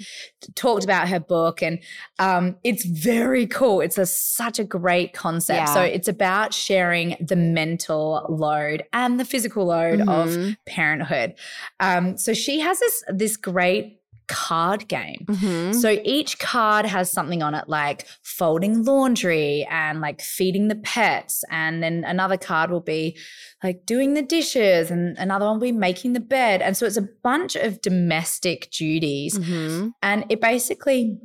[0.55, 1.63] talked about her book.
[1.63, 1.81] And
[2.19, 3.81] um, it's very cool.
[3.81, 5.69] It's a, such a great concept.
[5.69, 5.75] Yeah.
[5.75, 10.09] So it's about sharing the mental load and the physical load mm-hmm.
[10.09, 11.35] of parenthood.
[11.81, 15.25] Um, so she has this, this great card game.
[15.27, 15.73] Mm-hmm.
[15.73, 21.45] So each card has something on it like folding laundry and like feeding the pets.
[21.51, 23.17] And then another card will be
[23.63, 26.63] like doing the dishes and another one will be making the bed.
[26.63, 29.39] And so it's a bunch of domestic duties.
[29.39, 29.89] Mm-hmm.
[30.03, 31.19] And it basically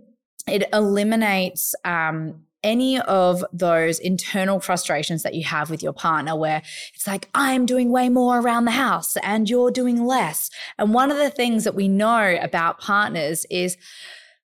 [0.48, 6.62] it eliminates um, any of those internal frustrations that you have with your partner where
[6.94, 10.50] it's like, I'm doing way more around the house and you're doing less.
[10.78, 13.78] And one of the things that we know about partners is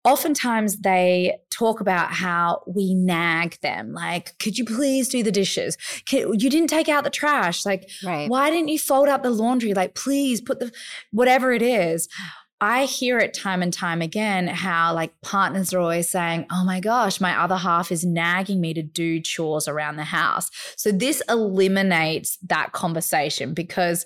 [0.08, 5.78] oftentimes they talk about how we nag them like could you please do the dishes
[6.10, 8.30] you didn't take out the trash like right.
[8.30, 10.72] why didn't you fold up the laundry like please put the
[11.12, 12.08] whatever it is
[12.60, 16.80] I hear it time and time again how like partners are always saying, Oh my
[16.80, 20.50] gosh, my other half is nagging me to do chores around the house.
[20.76, 24.06] So this eliminates that conversation because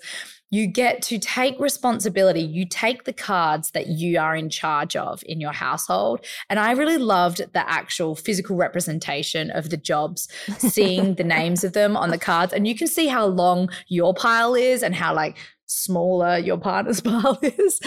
[0.52, 2.42] you get to take responsibility.
[2.42, 6.20] You take the cards that you are in charge of in your household.
[6.50, 11.72] And I really loved the actual physical representation of the jobs, seeing the names of
[11.72, 12.52] them on the cards.
[12.52, 15.38] And you can see how long your pile is and how like
[15.72, 17.80] smaller your partner's pile is.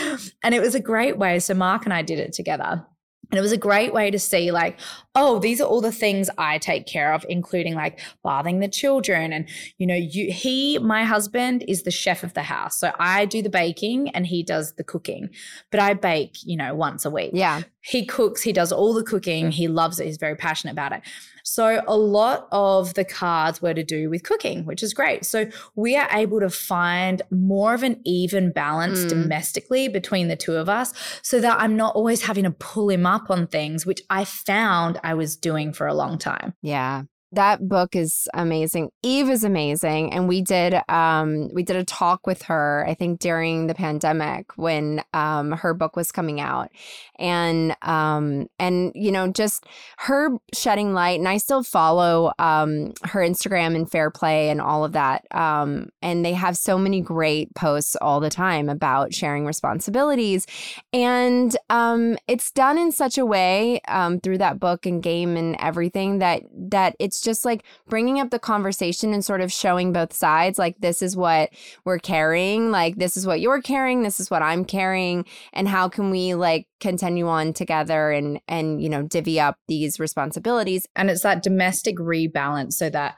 [0.43, 1.39] And it was a great way.
[1.39, 2.85] So Mark and I did it together.
[3.31, 4.79] And it was a great way to see, like,
[5.15, 9.33] oh, these are all the things I take care of, including like bathing the children.
[9.33, 12.79] And, you know, you, he, my husband, is the chef of the house.
[12.79, 15.29] So I do the baking and he does the cooking.
[15.71, 17.31] But I bake, you know, once a week.
[17.33, 17.63] Yeah.
[17.81, 19.51] He cooks, he does all the cooking.
[19.51, 20.05] He loves it.
[20.05, 21.01] He's very passionate about it.
[21.45, 25.25] So a lot of the cards were to do with cooking, which is great.
[25.25, 29.09] So we are able to find more of an even balance mm.
[29.09, 33.05] domestically between the two of us so that I'm not always having to pull him
[33.05, 36.55] up on things, which I found I was doing for a long time.
[36.63, 37.03] Yeah.
[37.35, 38.89] That book is amazing.
[39.03, 42.85] Eve is amazing, and we did um we did a talk with her.
[42.87, 46.69] I think during the pandemic when um her book was coming out,
[47.19, 49.65] and um and you know just
[49.97, 51.19] her shedding light.
[51.19, 55.25] And I still follow um her Instagram and Fair Play and all of that.
[55.31, 60.47] Um and they have so many great posts all the time about sharing responsibilities,
[60.93, 65.55] and um it's done in such a way um through that book and game and
[65.59, 70.13] everything that that it's just like bringing up the conversation and sort of showing both
[70.13, 71.49] sides like this is what
[71.83, 75.89] we're carrying like this is what you're carrying this is what i'm carrying and how
[75.89, 81.09] can we like continue on together and and you know divvy up these responsibilities and
[81.09, 83.15] it's that domestic rebalance so that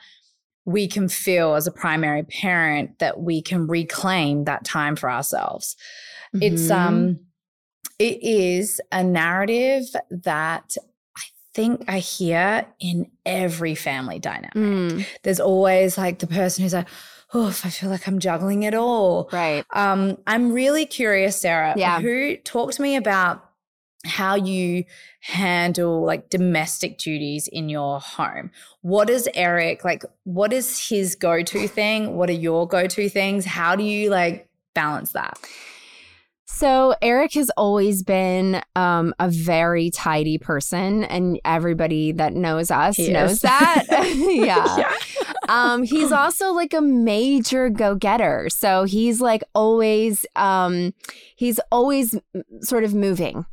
[0.66, 5.76] we can feel as a primary parent that we can reclaim that time for ourselves
[6.34, 6.44] mm-hmm.
[6.44, 7.20] it's um
[8.00, 10.76] it is a narrative that
[11.58, 14.54] think I hear in every family dynamic.
[14.54, 15.08] Mm.
[15.24, 16.88] There's always like the person who's like,
[17.34, 19.28] oh, I feel like I'm juggling it all.
[19.34, 19.66] Right.
[19.74, 21.74] Um, I'm really curious, Sarah.
[21.76, 22.00] Yeah.
[22.00, 23.44] Who talk to me about
[24.06, 24.86] how you
[25.22, 28.52] handle like domestic duties in your home.
[28.82, 30.04] What is Eric like?
[30.26, 32.16] What is his go to thing?
[32.16, 33.46] What are your go to things?
[33.46, 35.40] How do you like balance that?
[36.50, 42.96] So Eric has always been um, a very tidy person, and everybody that knows us
[42.96, 43.42] he knows is.
[43.42, 43.84] that.
[44.16, 44.78] yeah.
[44.78, 44.94] yeah.
[45.50, 48.48] Um, he's also like a major go-getter.
[48.50, 50.94] So he's like always um,
[51.36, 52.18] he's always
[52.62, 53.46] sort of moving.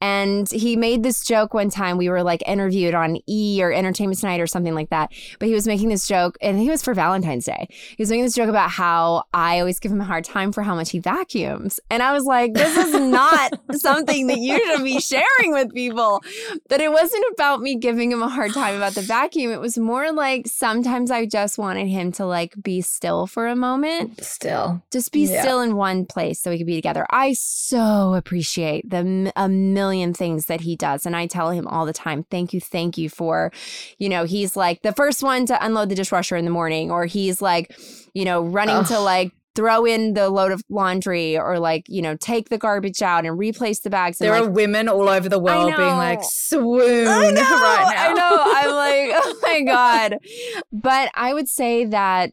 [0.00, 1.98] And he made this joke one time.
[1.98, 5.12] We were like interviewed on E or Entertainment Tonight or something like that.
[5.38, 7.68] But he was making this joke, and he was for Valentine's Day.
[7.70, 10.62] He was making this joke about how I always give him a hard time for
[10.62, 11.80] how much he vacuums.
[11.90, 16.22] And I was like, this is not something that you should be sharing with people.
[16.68, 19.52] But it wasn't about me giving him a hard time about the vacuum.
[19.52, 23.56] It was more like sometimes I just wanted him to like be still for a
[23.56, 24.24] moment.
[24.24, 24.82] Still.
[24.90, 25.42] Just be yeah.
[25.42, 27.06] still in one place so we could be together.
[27.10, 31.04] I so appreciate the a million million things that he does.
[31.04, 33.50] And I tell him all the time, thank you, thank you for,
[33.98, 37.06] you know, he's like the first one to unload the dishwasher in the morning, or
[37.06, 37.76] he's like,
[38.14, 38.86] you know, running Ugh.
[38.86, 43.02] to like throw in the load of laundry or like you know take the garbage
[43.02, 46.20] out and replace the bags there like, are women all over the world being like
[46.22, 50.18] swoon I know, right now i know i'm like oh my god
[50.70, 52.30] but i would say that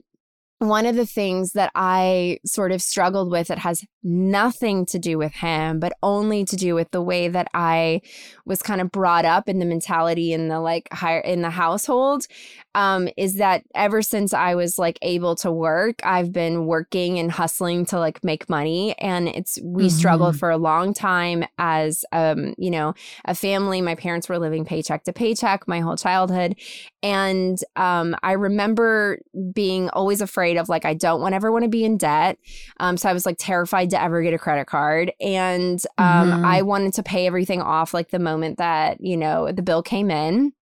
[0.60, 5.18] one of the things that I sort of struggled with that has nothing to do
[5.18, 8.02] with him, but only to do with the way that I
[8.46, 12.26] was kind of brought up in the mentality in the like higher in the household,
[12.74, 17.32] um, is that ever since I was like able to work, I've been working and
[17.32, 18.96] hustling to like make money.
[19.00, 19.98] And it's we mm-hmm.
[19.98, 22.94] struggled for a long time as um, you know,
[23.26, 23.82] a family.
[23.82, 26.56] My parents were living paycheck to paycheck my whole childhood.
[27.04, 29.20] And um, I remember
[29.54, 32.38] being always afraid of like, I don't want ever want to be in debt.
[32.80, 35.12] Um, so I was like terrified to ever get a credit card.
[35.20, 36.46] And um, mm-hmm.
[36.46, 40.12] I wanted to pay everything off like the moment that, you know, the bill came
[40.12, 40.54] in.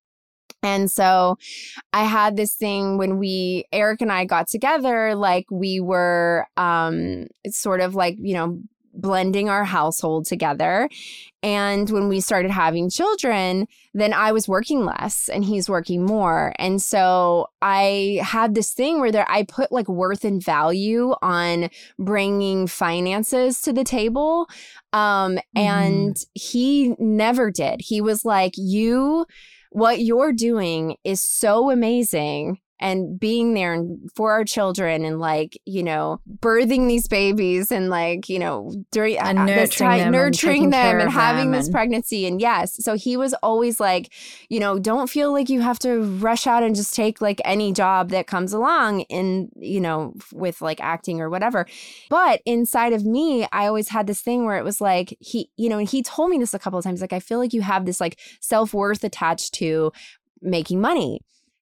[0.63, 1.37] And so
[1.93, 7.27] I had this thing when we, Eric and I got together, like we were um,
[7.47, 8.59] sort of like, you know,
[8.95, 10.89] blending our household together.
[11.43, 16.53] And when we started having children, then I was working less and he's working more.
[16.57, 21.69] And so I had this thing where there I put like worth and value on
[21.99, 24.47] bringing finances to the table.
[24.91, 25.59] Um, mm-hmm.
[25.59, 27.81] and he never did.
[27.81, 29.25] He was like, "You
[29.75, 33.83] what you're doing is so amazing and being there
[34.15, 39.17] for our children and like you know birthing these babies and like you know during
[39.17, 42.83] and uh, nurturing time, them nurturing and them and having them this pregnancy and yes.
[42.83, 44.11] So he was always like
[44.49, 47.71] you know don't feel like you have to rush out and just take like any
[47.71, 51.65] job that comes along in you know with like acting or whatever.
[52.09, 55.69] But inside of me i always had this thing where it was like he you
[55.69, 57.61] know and he told me this a couple of times like i feel like you
[57.61, 59.91] have this like self-worth attached to
[60.41, 61.21] making money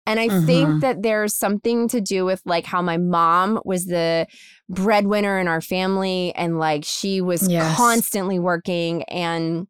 [0.08, 0.45] and I mm-hmm.
[0.45, 4.28] think that there's something to do with like how my mom was the
[4.70, 7.76] breadwinner in our family and like she was yes.
[7.78, 9.68] constantly working and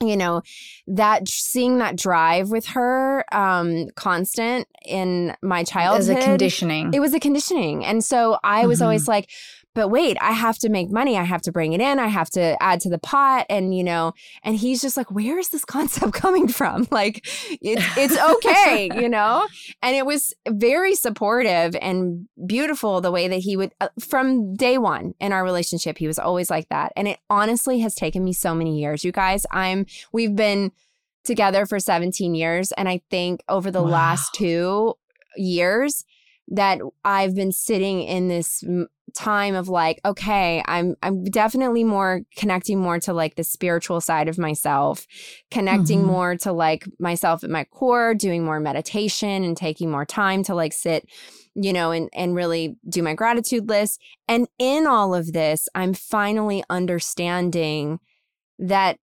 [0.00, 0.42] you know
[0.86, 7.00] that seeing that drive with her um constant in my childhood as a conditioning it
[7.00, 8.84] was a conditioning and so i was mm-hmm.
[8.84, 9.30] always like
[9.76, 11.16] but wait, I have to make money.
[11.16, 11.98] I have to bring it in.
[11.98, 13.46] I have to add to the pot.
[13.50, 16.88] And, you know, and he's just like, where is this concept coming from?
[16.96, 19.46] Like, it, it's okay, you know?
[19.82, 24.78] And it was very supportive and beautiful the way that he would, uh, from day
[24.78, 26.92] one in our relationship, he was always like that.
[26.96, 29.04] And it honestly has taken me so many years.
[29.04, 30.72] You guys, I'm, we've been
[31.22, 32.72] together for 17 years.
[32.72, 33.90] And I think over the wow.
[33.90, 34.94] last two,
[35.36, 36.04] years
[36.48, 38.62] that I've been sitting in this
[39.14, 44.28] time of like okay i'm i'm definitely more connecting more to like the spiritual side
[44.28, 45.06] of myself
[45.50, 46.08] connecting mm-hmm.
[46.08, 50.54] more to like myself at my core doing more meditation and taking more time to
[50.54, 51.08] like sit
[51.54, 55.94] you know and and really do my gratitude list and in all of this i'm
[55.94, 57.98] finally understanding
[58.58, 58.98] that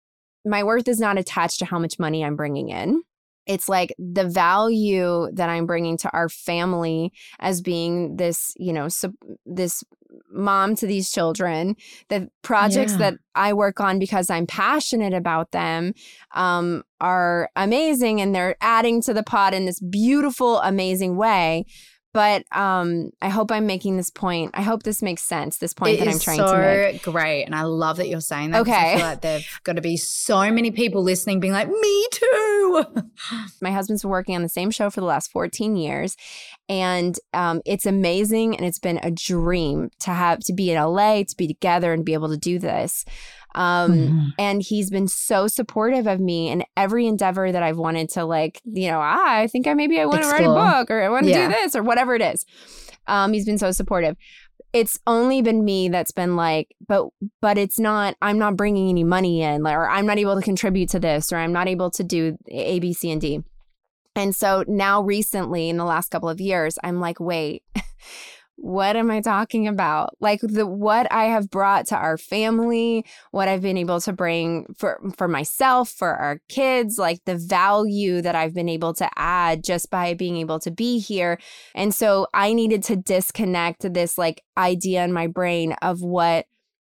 [0.45, 3.01] my worth is not attached to how much money i'm bringing in
[3.46, 8.88] it's like the value that i'm bringing to our family as being this you know
[8.88, 9.12] so,
[9.46, 9.84] this
[10.32, 11.76] mom to these children
[12.10, 12.98] the projects yeah.
[12.98, 15.94] that i work on because i'm passionate about them
[16.36, 21.66] um, are amazing and they're adding to the pot in this beautiful amazing way
[22.14, 24.51] but um, I hope I'm making this point.
[24.53, 25.57] I hope this makes sense.
[25.57, 27.03] This point it that I'm trying so to make.
[27.03, 28.61] Great, and I love that you're saying that.
[28.61, 32.07] Okay, I feel like there've got to be so many people listening, being like, "Me
[32.11, 32.86] too."
[33.61, 36.16] My husband's been working on the same show for the last 14 years,
[36.70, 41.24] and um, it's amazing, and it's been a dream to have to be in LA,
[41.24, 43.05] to be together, and be able to do this.
[43.56, 44.28] Um, mm-hmm.
[44.39, 48.62] and he's been so supportive of me in every endeavor that I've wanted to like,
[48.66, 51.10] you know, ah, I think I maybe I want to write a book or I
[51.10, 51.47] want to yeah.
[51.47, 52.45] do this or whatever it is.
[53.08, 54.16] Um, he's been so supportive.
[54.72, 57.08] It's only been me that's been like, but
[57.41, 58.16] but it's not.
[58.22, 61.38] I'm not bringing any money in, or I'm not able to contribute to this, or
[61.38, 63.43] I'm not able to do A, B, C, and D.
[64.16, 67.64] And so now, recently, in the last couple of years, I'm like, wait.
[68.56, 70.16] what am I talking about?
[70.20, 74.74] Like the what I have brought to our family, what I've been able to bring
[74.78, 79.64] for for myself, for our kids, like the value that I've been able to add
[79.64, 81.39] just by being able to be here.
[81.76, 86.45] And so I needed to disconnect this like idea in my brain of what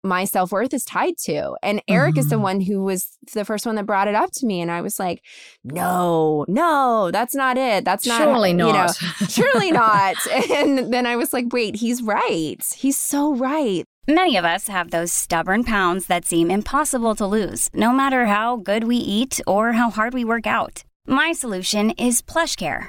[0.02, 1.56] my self worth is tied to.
[1.62, 2.20] And Eric mm-hmm.
[2.20, 2.42] is the mm-hmm.
[2.42, 4.60] one who was the first one that brought it up to me.
[4.60, 5.22] And I was like,
[5.64, 7.84] no, no, that's not it.
[7.84, 8.66] That's not, surely not.
[8.66, 10.16] You know, surely not.
[10.50, 12.62] And then I was like, wait, he's right.
[12.76, 13.84] He's so right.
[14.08, 18.56] Many of us have those stubborn pounds that seem impossible to lose, no matter how
[18.56, 20.82] good we eat or how hard we work out.
[21.06, 22.88] My solution is PlushCare.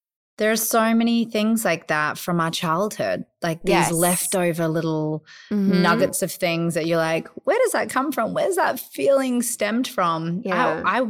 [0.41, 3.91] There are so many things like that from our childhood, like these yes.
[3.91, 5.83] leftover little mm-hmm.
[5.83, 8.33] nuggets of things that you're like, where does that come from?
[8.33, 10.41] Where's that feeling stemmed from?
[10.43, 10.81] Yeah.
[10.83, 11.05] I,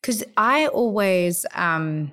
[0.00, 2.10] because I, I always um,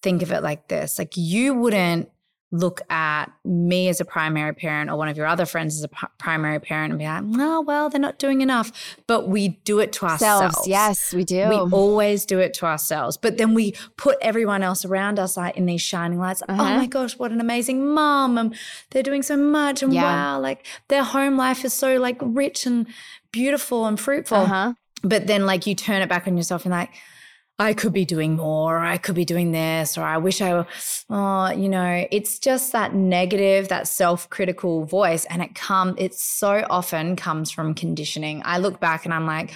[0.00, 2.10] think of it like this like, you wouldn't
[2.52, 5.88] look at me as a primary parent or one of your other friends as a
[5.88, 8.70] p- primary parent and be like, oh, well, they're not doing enough.
[9.06, 10.54] But we do it to ourselves.
[10.54, 10.68] Selves.
[10.68, 11.48] Yes, we do.
[11.48, 13.16] We always do it to ourselves.
[13.16, 16.42] But then we put everyone else around us like in these shining lights.
[16.46, 16.62] Oh uh-huh.
[16.62, 18.36] Oh my gosh, what an amazing mom.
[18.36, 18.54] And
[18.90, 19.82] they're doing so much.
[19.82, 20.02] And yeah.
[20.02, 22.86] wow, like their home life is so like rich and
[23.32, 24.38] beautiful and fruitful.
[24.38, 24.74] Uh-huh.
[25.02, 26.90] But then like you turn it back on yourself and like,
[27.58, 30.54] I could be doing more, or I could be doing this, or I wish I
[30.54, 30.66] were,
[31.10, 35.24] oh, you know, it's just that negative, that self critical voice.
[35.26, 38.42] And it come, it so often comes from conditioning.
[38.44, 39.52] I look back and I'm like,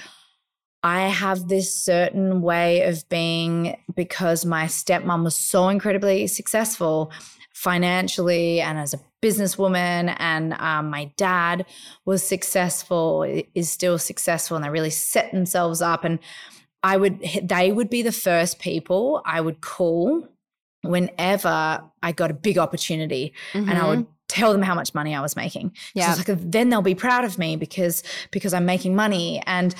[0.82, 7.10] I have this certain way of being because my stepmom was so incredibly successful
[7.54, 11.64] financially and as a businesswoman and um, my dad
[12.04, 13.22] was successful
[13.54, 16.18] is still successful and they really set themselves up and
[16.86, 20.28] I would they would be the first people I would call
[20.82, 23.68] whenever I got a big opportunity mm-hmm.
[23.68, 24.10] and I would mm-hmm.
[24.28, 25.76] tell them how much money I was making.
[25.94, 26.14] Yeah.
[26.14, 29.42] Like, then they'll be proud of me because because I'm making money.
[29.46, 29.74] And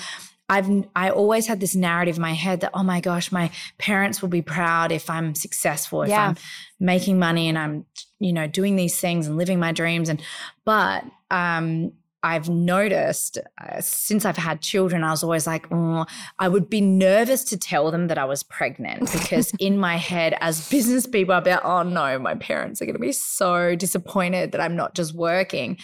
[0.49, 4.21] I've I always had this narrative in my head that oh my gosh, my parents
[4.21, 6.27] will be proud if I'm successful, if yeah.
[6.27, 6.35] I'm
[6.77, 7.85] making money and I'm
[8.19, 10.09] you know doing these things and living my dreams.
[10.09, 10.21] And
[10.65, 11.93] but um
[12.23, 16.05] I've noticed uh, since I've had children, I was always like, oh,
[16.39, 20.35] I would be nervous to tell them that I was pregnant because in my head,
[20.41, 23.75] as business people, I'd be like, oh no, my parents are going to be so
[23.75, 25.77] disappointed that I'm not just working.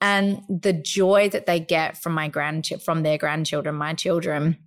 [0.00, 4.58] And the joy that they get from my grandchildren, from their grandchildren, my children,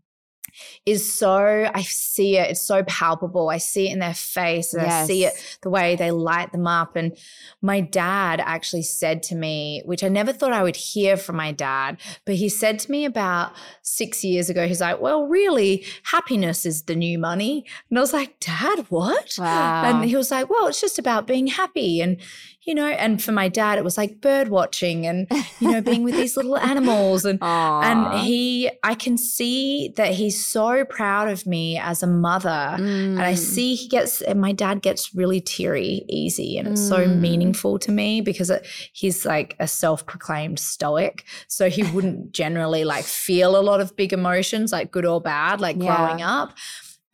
[0.86, 2.52] is so I see it.
[2.52, 3.50] It's so palpable.
[3.50, 5.04] I see it in their face and yes.
[5.04, 6.96] I see it the way they light them up.
[6.96, 7.18] And
[7.62, 11.52] my dad actually said to me, which I never thought I would hear from my
[11.52, 16.66] dad, but he said to me about six years ago, he's like, Well, really, happiness
[16.66, 17.66] is the new money.
[17.90, 19.36] And I was like, Dad, what?
[19.38, 19.84] Wow.
[19.86, 22.02] And he was like, Well, it's just about being happy.
[22.02, 22.20] And
[22.66, 25.28] you know, and for my dad, it was like bird watching and,
[25.60, 27.24] you know, being with these little animals.
[27.24, 32.50] And and he I can see that he's so proud of me as a mother.
[32.50, 33.12] Mm.
[33.12, 33.38] And I mm.
[33.38, 36.58] see he gets and my dad gets really teary easy.
[36.58, 36.90] And it's mm.
[36.90, 41.24] so meaningful to me because it, he's like a self-proclaimed stoic.
[41.48, 45.62] So he wouldn't generally like feel a lot of big emotions, like good or bad,
[45.62, 45.96] like yeah.
[45.96, 46.54] growing up.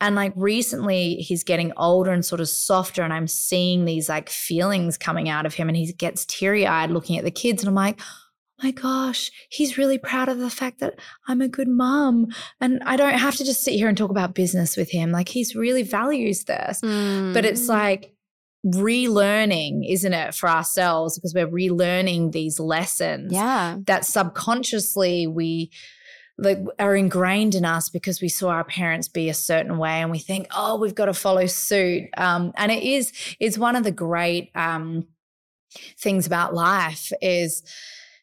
[0.02, 4.28] And like recently, he's getting older and sort of softer, and I'm seeing these like
[4.28, 7.62] feelings coming out of him, and he gets teary eyed looking at the kids.
[7.62, 10.98] And I'm like, oh my gosh, he's really proud of the fact that
[11.28, 12.26] I'm a good mom.
[12.60, 15.12] And I don't have to just sit here and talk about business with him.
[15.12, 16.80] Like, he's really values this.
[16.80, 17.32] Mm.
[17.32, 17.68] But it's mm.
[17.68, 18.12] like,
[18.66, 23.32] relearning, isn't it, for ourselves because we're relearning these lessons.
[23.32, 23.78] Yeah.
[23.86, 25.70] That subconsciously we
[26.38, 30.10] like are ingrained in us because we saw our parents be a certain way and
[30.10, 33.84] we think oh we've got to follow suit um, and it is it's one of
[33.84, 35.06] the great um,
[35.98, 37.62] things about life is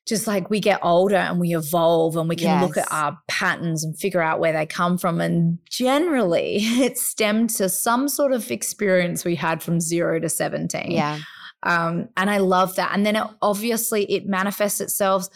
[0.08, 2.64] just like we get older and we evolve and we can yes.
[2.64, 7.52] look at our patterns and figure out where they come from and generally it stemmed
[7.52, 11.20] to some sort of experience we had from 0 to 17 yeah
[11.64, 12.92] um, and I love that.
[12.94, 15.28] And then it, obviously it manifests itself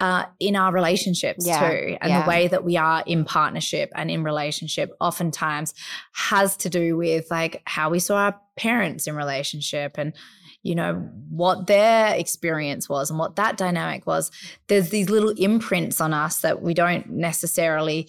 [0.00, 1.96] uh, in our relationships yeah, too.
[2.00, 2.22] And yeah.
[2.22, 5.74] the way that we are in partnership and in relationship oftentimes
[6.12, 10.12] has to do with like how we saw our parents in relationship and
[10.62, 10.94] you know
[11.30, 14.32] what their experience was and what that dynamic was
[14.66, 18.08] there's these little imprints on us that we don't necessarily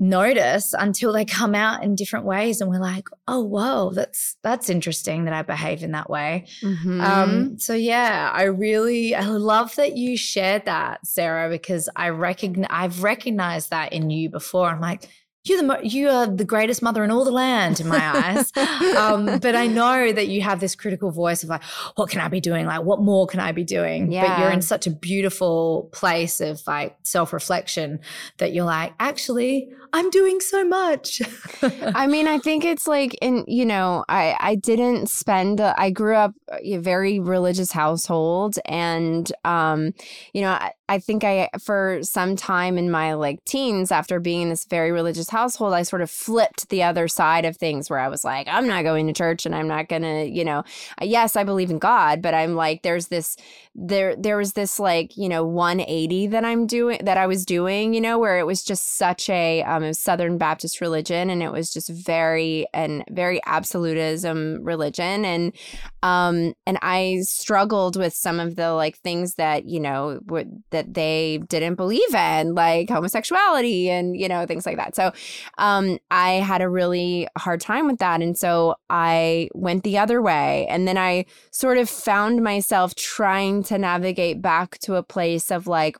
[0.00, 4.70] notice until they come out in different ways and we're like oh whoa that's that's
[4.70, 7.00] interesting that i behave in that way mm-hmm.
[7.00, 12.68] um so yeah i really i love that you shared that sarah because i recognize
[12.70, 15.08] i've recognized that in you before i'm like
[15.48, 18.52] you're the you are the greatest mother in all the land in my eyes.
[18.96, 21.62] um, but I know that you have this critical voice of like,
[21.96, 22.66] what can I be doing?
[22.66, 24.12] Like, what more can I be doing?
[24.12, 24.26] Yeah.
[24.26, 28.00] But you're in such a beautiful place of like self reflection
[28.38, 31.22] that you're like, actually, I'm doing so much.
[31.62, 35.60] I mean, I think it's like, in you know, I I didn't spend.
[35.60, 39.94] I grew up a very religious household, and um,
[40.32, 44.42] you know, I, I think I for some time in my like teens, after being
[44.42, 47.98] in this very religious household, I sort of flipped the other side of things, where
[47.98, 50.64] I was like, I'm not going to church, and I'm not gonna, you know,
[51.02, 53.36] yes, I believe in God, but I'm like, there's this
[53.80, 57.94] there there was this like you know 180 that i'm doing that i was doing
[57.94, 61.72] you know where it was just such a um southern baptist religion and it was
[61.72, 65.24] just very and very absolutism religion.
[65.24, 65.52] And
[66.02, 70.77] um and i struggled with some of the like things that you know w- that
[70.86, 74.94] they didn't believe in like homosexuality and you know things like that.
[74.94, 75.12] So
[75.58, 78.22] um i had a really hard time with that.
[78.22, 80.66] And so i went the other way.
[80.68, 85.66] And then i sort of found myself trying to navigate back to a place of
[85.66, 85.96] like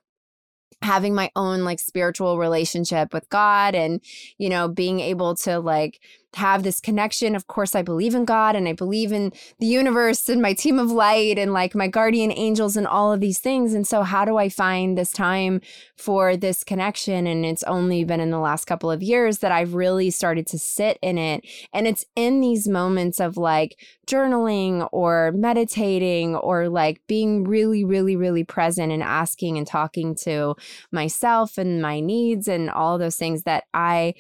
[0.83, 4.01] having my own like spiritual relationship with God and
[4.39, 6.01] you know being able to like
[6.39, 7.37] have this connection.
[7.37, 10.79] Of course, I believe in God and I believe in the universe and my team
[10.79, 13.75] of light and like my guardian angels and all of these things.
[13.75, 15.61] And so, how do I find this time
[15.97, 17.27] for this connection?
[17.27, 20.59] And it's only been in the last couple of years that I've really started to
[20.59, 21.45] sit in it.
[21.73, 23.77] And it's in these moments of like
[24.07, 30.55] journaling or meditating or like being really, really, really present and asking and talking to
[30.91, 34.15] myself and my needs and all those things that I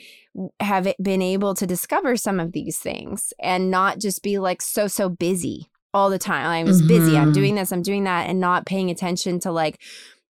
[0.60, 4.86] have been able to discover some of these things and not just be like so
[4.86, 6.46] so busy all the time.
[6.46, 6.88] I was mm-hmm.
[6.88, 7.16] busy.
[7.16, 7.32] I'm mm-hmm.
[7.32, 9.80] doing this, I'm doing that and not paying attention to like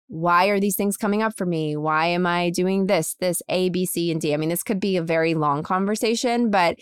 [0.08, 1.76] why are these things coming up for me?
[1.76, 4.34] Why am I doing this, this A, B, C, and D?
[4.34, 6.78] I mean, this could be a very long conversation, but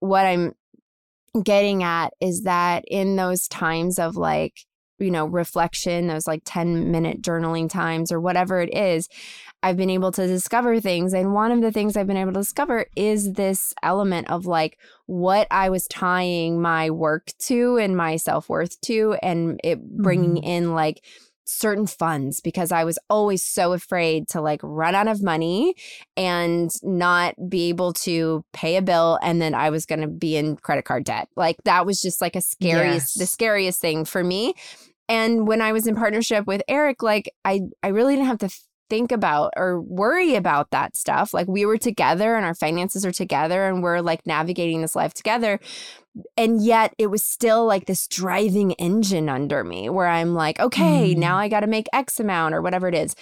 [0.00, 0.52] what I'm
[1.42, 4.60] getting at is that in those times of like,
[4.98, 9.08] you know, reflection, those like 10 minute journaling times or whatever it is,
[9.62, 11.14] I've been able to discover things.
[11.14, 14.78] And one of the things I've been able to discover is this element of like
[15.06, 20.36] what I was tying my work to and my self worth to, and it bringing
[20.36, 20.44] mm-hmm.
[20.44, 21.02] in like
[21.44, 25.74] certain funds because I was always so afraid to like run out of money
[26.16, 30.36] and not be able to pay a bill and then I was going to be
[30.36, 31.28] in credit card debt.
[31.36, 33.18] Like that was just like a scariest yes.
[33.18, 34.54] the scariest thing for me.
[35.08, 38.50] And when I was in partnership with Eric like I I really didn't have to
[38.92, 41.32] think about or worry about that stuff.
[41.32, 45.14] Like we were together and our finances are together and we're like navigating this life
[45.14, 45.60] together.
[46.36, 51.14] And yet it was still like this driving engine under me where I'm like, okay,
[51.14, 51.16] mm.
[51.16, 53.16] now I got to make X amount or whatever it is.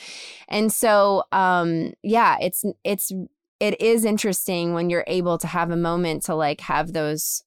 [0.48, 3.12] And so, um, yeah, it's, it's,
[3.60, 7.44] it is interesting when you're able to have a moment to like have those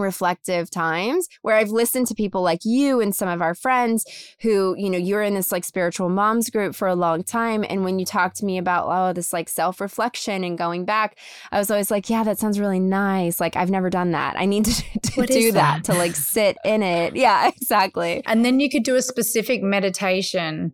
[0.00, 4.04] reflective times where I've listened to people like you and some of our friends
[4.40, 7.64] who, you know, you're in this like spiritual moms group for a long time.
[7.68, 11.18] And when you talk to me about, oh, this like self reflection and going back,
[11.50, 13.40] I was always like, yeah, that sounds really nice.
[13.40, 14.36] Like, I've never done that.
[14.38, 14.72] I need to,
[15.02, 15.84] to do that?
[15.84, 17.16] that to like sit in it.
[17.22, 18.22] Yeah, exactly.
[18.26, 20.72] And then you could do a specific meditation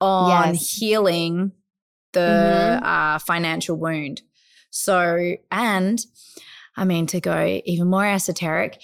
[0.00, 0.76] on yes.
[0.76, 1.52] healing
[2.12, 2.84] the mm-hmm.
[2.84, 4.22] uh, financial wound.
[4.70, 5.98] So, and
[6.76, 8.80] I mean, to go even more esoteric,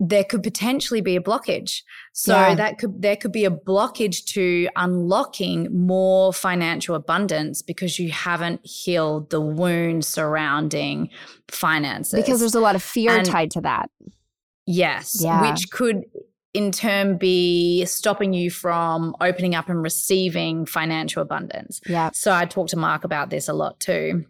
[0.00, 1.82] there could potentially be a blockage.
[2.12, 2.54] So yeah.
[2.56, 8.60] that could there could be a blockage to unlocking more financial abundance because you haven't
[8.64, 11.10] healed the wound surrounding
[11.48, 12.20] finances.
[12.20, 13.90] Because there's a lot of fear and tied to that.
[14.66, 15.50] Yes, yeah.
[15.50, 16.04] which could
[16.54, 21.80] in turn be stopping you from opening up and receiving financial abundance.
[21.86, 22.10] Yeah.
[22.14, 24.24] So I talk to Mark about this a lot too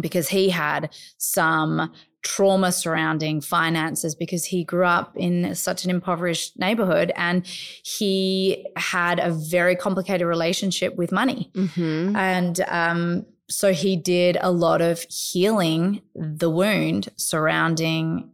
[0.00, 1.92] because he had some
[2.22, 9.20] trauma surrounding finances because he grew up in such an impoverished neighborhood and he had
[9.20, 11.50] a very complicated relationship with money.
[11.54, 12.16] Mm-hmm.
[12.16, 18.32] And um, so he did a lot of healing the wound surrounding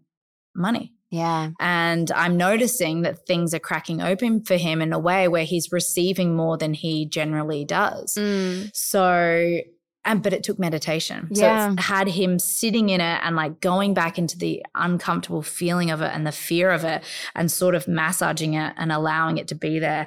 [0.56, 0.94] money.
[1.10, 1.50] Yeah.
[1.60, 5.70] And I'm noticing that things are cracking open for him in a way where he's
[5.70, 8.14] receiving more than he generally does.
[8.14, 8.70] Mm.
[8.74, 9.60] So
[10.04, 11.28] and but it took meditation.
[11.30, 11.68] Yeah.
[11.68, 15.90] So it had him sitting in it and like going back into the uncomfortable feeling
[15.90, 19.48] of it and the fear of it and sort of massaging it and allowing it
[19.48, 20.06] to be there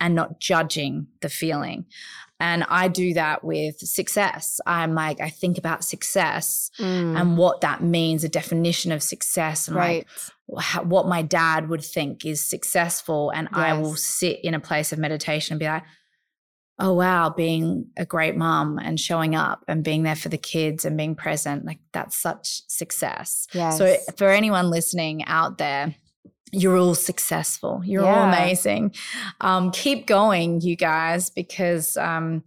[0.00, 1.86] and not judging the feeling.
[2.38, 4.60] And I do that with success.
[4.66, 7.18] I'm like, I think about success mm.
[7.18, 10.06] and what that means, a definition of success, and right.
[10.46, 13.30] like what my dad would think is successful.
[13.30, 13.58] And yes.
[13.58, 15.84] I will sit in a place of meditation and be like,
[16.78, 20.84] oh wow being a great mom and showing up and being there for the kids
[20.84, 23.78] and being present like that's such success yes.
[23.78, 25.94] so for anyone listening out there
[26.52, 28.14] you're all successful you're yeah.
[28.14, 28.94] all amazing
[29.40, 32.42] um, keep going you guys because um,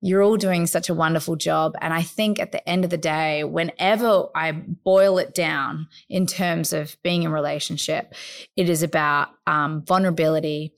[0.00, 1.74] you're all doing such a wonderful job.
[1.80, 6.26] And I think at the end of the day, whenever I boil it down in
[6.26, 8.14] terms of being in relationship,
[8.56, 10.72] it is about um, vulnerability,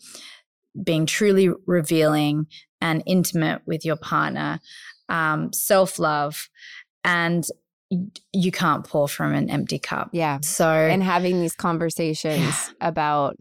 [0.82, 2.46] being truly revealing,
[2.80, 4.60] and intimate with your partner,
[5.08, 6.48] um, self love,
[7.04, 7.44] and
[8.32, 10.10] you can't pour from an empty cup.
[10.12, 10.38] Yeah.
[10.42, 12.38] So, and having these conversations
[12.80, 12.88] yeah.
[12.88, 13.36] about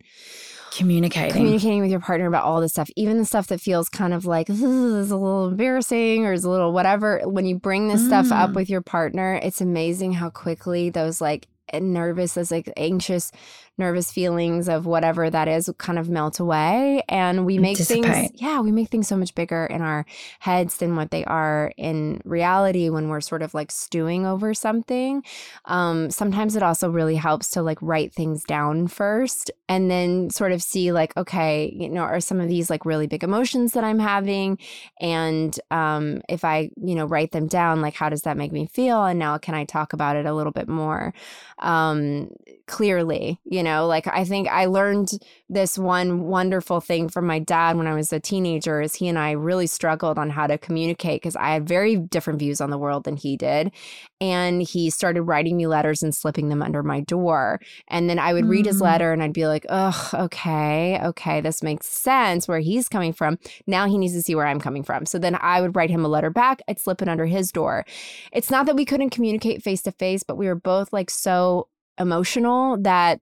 [0.71, 4.13] communicating communicating with your partner about all this stuff even the stuff that feels kind
[4.13, 8.01] of like is a little embarrassing or is a little whatever when you bring this
[8.01, 8.07] mm.
[8.07, 8.55] stuff up mm.
[8.55, 13.31] with your partner it's amazing how quickly those like nervous those like anxious
[13.79, 17.01] nervous feelings of whatever that is kind of melt away.
[17.07, 18.05] And we make things
[18.35, 20.05] yeah we make things so much bigger in our
[20.39, 25.23] heads than what they are in reality when we're sort of like stewing over something.
[25.65, 30.51] Um, sometimes it also really helps to like write things down first and then sort
[30.51, 33.83] of see like okay you know are some of these like really big emotions that
[33.83, 34.59] i'm having?
[34.99, 38.67] And um, if i you know write them down like how does that make me
[38.67, 39.05] feel?
[39.05, 41.13] And now can i talk about it a little bit more
[41.59, 42.29] um,
[42.69, 45.13] clearly you know like i think i learned
[45.49, 49.17] this one wonderful thing from my dad when i was a teenager is he and
[49.17, 52.77] i really struggled on how to communicate because i had very different views on the
[52.77, 53.71] world than he did
[54.21, 58.33] and he started writing me letters and slipping them under my door and then i
[58.33, 58.49] would mm.
[58.49, 58.83] read his mm.
[58.83, 63.39] letter and i'd be like oh okay okay this makes sense where he's coming from
[63.65, 66.05] now he needs to see where i'm coming from so then i would write him
[66.05, 67.83] a letter back i'd slip it under his door
[68.31, 71.48] it's not that we couldn't communicate face to face but we were both like so
[71.99, 73.19] emotional that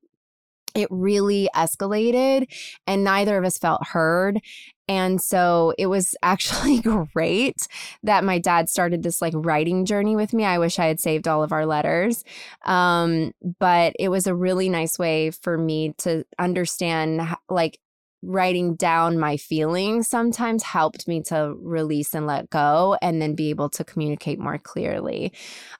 [0.76, 2.46] it really escalated
[2.86, 4.40] and neither of us felt heard.
[4.88, 7.68] And so it was actually great
[8.04, 10.46] that my dad started this like writing journey with me.
[10.46, 12.24] I wish I had saved all of our letters.
[12.64, 17.80] Um, but it was a really nice way for me to understand like
[18.24, 23.50] writing down my feelings sometimes helped me to release and let go and then be
[23.50, 25.32] able to communicate more clearly.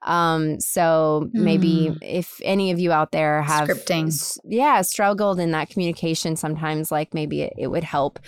[0.04, 1.34] Um, so mm.
[1.34, 6.92] maybe if any of you out there have scripting, yeah, struggled in that communication sometimes,
[6.92, 8.20] like maybe it, it would help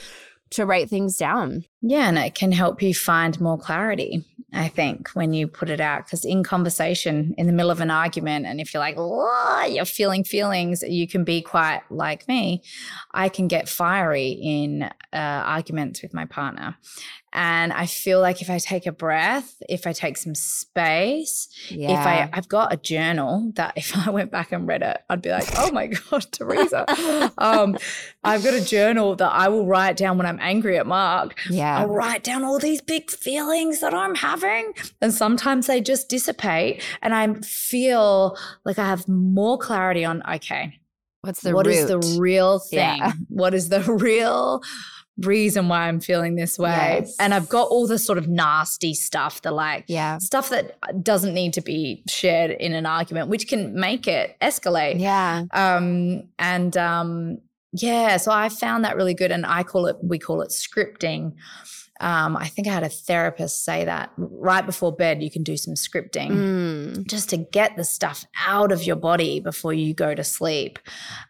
[0.51, 1.63] to write things down.
[1.81, 4.25] Yeah, and it can help you find more clarity.
[4.51, 6.05] I think, when you put it out.
[6.05, 10.23] Because in conversation, in the middle of an argument, and if you're like, you're feeling
[10.23, 12.63] feelings, you can be quite like me.
[13.11, 16.77] I can get fiery in uh, arguments with my partner.
[17.31, 21.91] And I feel like if I take a breath, if I take some space, yeah.
[21.91, 25.21] if I, I've got a journal that if I went back and read it, I'd
[25.21, 26.85] be like, oh my God, Teresa.
[27.37, 27.77] um,
[28.23, 31.35] I've got a journal that I will write down when I'm angry at Mark.
[31.49, 31.68] Yeah.
[31.77, 34.73] I'll write down all these big feelings that I'm having.
[35.01, 36.83] And sometimes they just dissipate.
[37.01, 40.79] And I feel like I have more clarity on, okay,
[41.21, 42.97] what's the what is the real thing?
[42.97, 43.13] Yeah.
[43.27, 44.61] What is the real
[45.25, 46.99] reason why I'm feeling this way.
[47.01, 47.15] Yes.
[47.19, 50.17] And I've got all the sort of nasty stuff, the like yeah.
[50.17, 54.99] stuff that doesn't need to be shared in an argument, which can make it escalate.
[54.99, 55.43] Yeah.
[55.51, 57.39] Um and um
[57.71, 61.33] yeah, so I found that really good and I call it we call it scripting.
[62.01, 65.57] Um, I think I had a therapist say that right before bed, you can do
[65.57, 67.07] some scripting mm.
[67.07, 70.79] just to get the stuff out of your body before you go to sleep.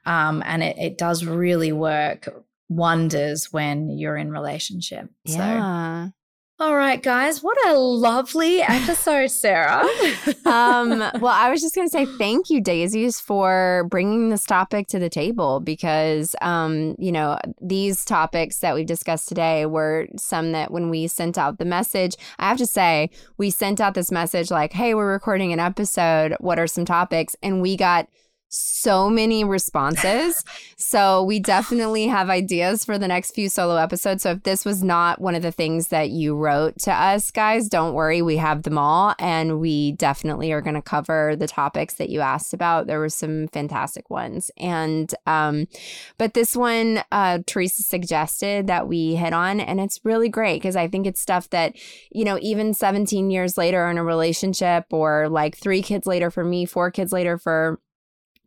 [0.05, 2.29] Um, and it, it does really work
[2.69, 5.09] wonders when you're in relationship.
[5.25, 6.05] Yeah.
[6.05, 6.11] So
[6.61, 9.85] all right, guys, what a lovely episode, Sarah.
[10.45, 14.87] um, well, I was just going to say thank you, Dazeys, for bringing this topic
[14.87, 20.51] to the table because, um, you know, these topics that we've discussed today were some
[20.51, 24.11] that when we sent out the message, I have to say, we sent out this
[24.11, 26.35] message like, hey, we're recording an episode.
[26.41, 27.37] What are some topics?
[27.41, 28.09] And we got
[28.49, 30.43] so many responses.
[30.77, 34.23] so we definitely have ideas for the next few solo episodes.
[34.23, 37.69] So if this was not one of the things that you wrote to us, guys,
[37.69, 38.21] don't worry.
[38.21, 39.15] We have them all.
[39.19, 42.87] And we definitely are going to cover the topics that you asked about.
[42.87, 44.49] There were some fantastic ones.
[44.57, 45.67] And, um,
[46.17, 49.59] but this one, uh, Teresa suggested that we hit on.
[49.59, 51.75] And it's really great because I think it's stuff that,
[52.11, 56.43] you know, even 17 years later in a relationship or like three kids later for
[56.43, 57.79] me, four kids later for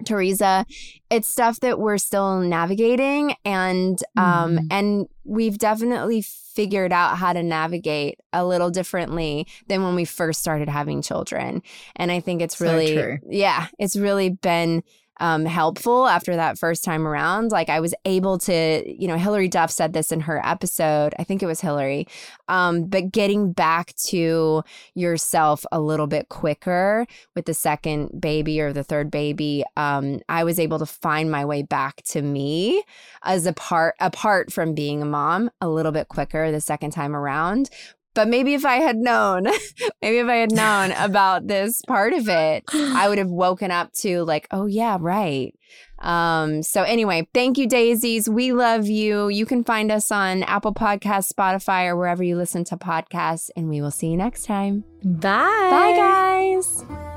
[0.04, 0.66] Teresa,
[1.10, 4.66] it's stuff that we're still navigating and um mm.
[4.70, 10.40] and we've definitely figured out how to navigate a little differently than when we first
[10.40, 11.62] started having children.
[11.96, 14.82] And I think it's really so yeah, it's really been
[15.22, 17.52] um, helpful after that first time around.
[17.52, 21.14] Like I was able to, you know, Hilary Duff said this in her episode.
[21.16, 22.08] I think it was Hilary.
[22.48, 24.64] Um, but getting back to
[24.94, 27.06] yourself a little bit quicker
[27.36, 31.44] with the second baby or the third baby, um, I was able to find my
[31.44, 32.82] way back to me
[33.22, 37.14] as a part apart from being a mom a little bit quicker the second time
[37.14, 37.70] around
[38.14, 39.44] but maybe if I had known,
[40.02, 43.92] maybe if I had known about this part of it, I would have woken up
[44.00, 45.54] to like, oh yeah, right.
[45.98, 48.28] Um, so anyway, thank you, Dazeys.
[48.28, 49.28] We love you.
[49.28, 53.68] You can find us on Apple Podcasts, Spotify, or wherever you listen to podcasts, and
[53.68, 54.84] we will see you next time.
[55.04, 55.68] Bye.
[55.70, 57.11] Bye, guys.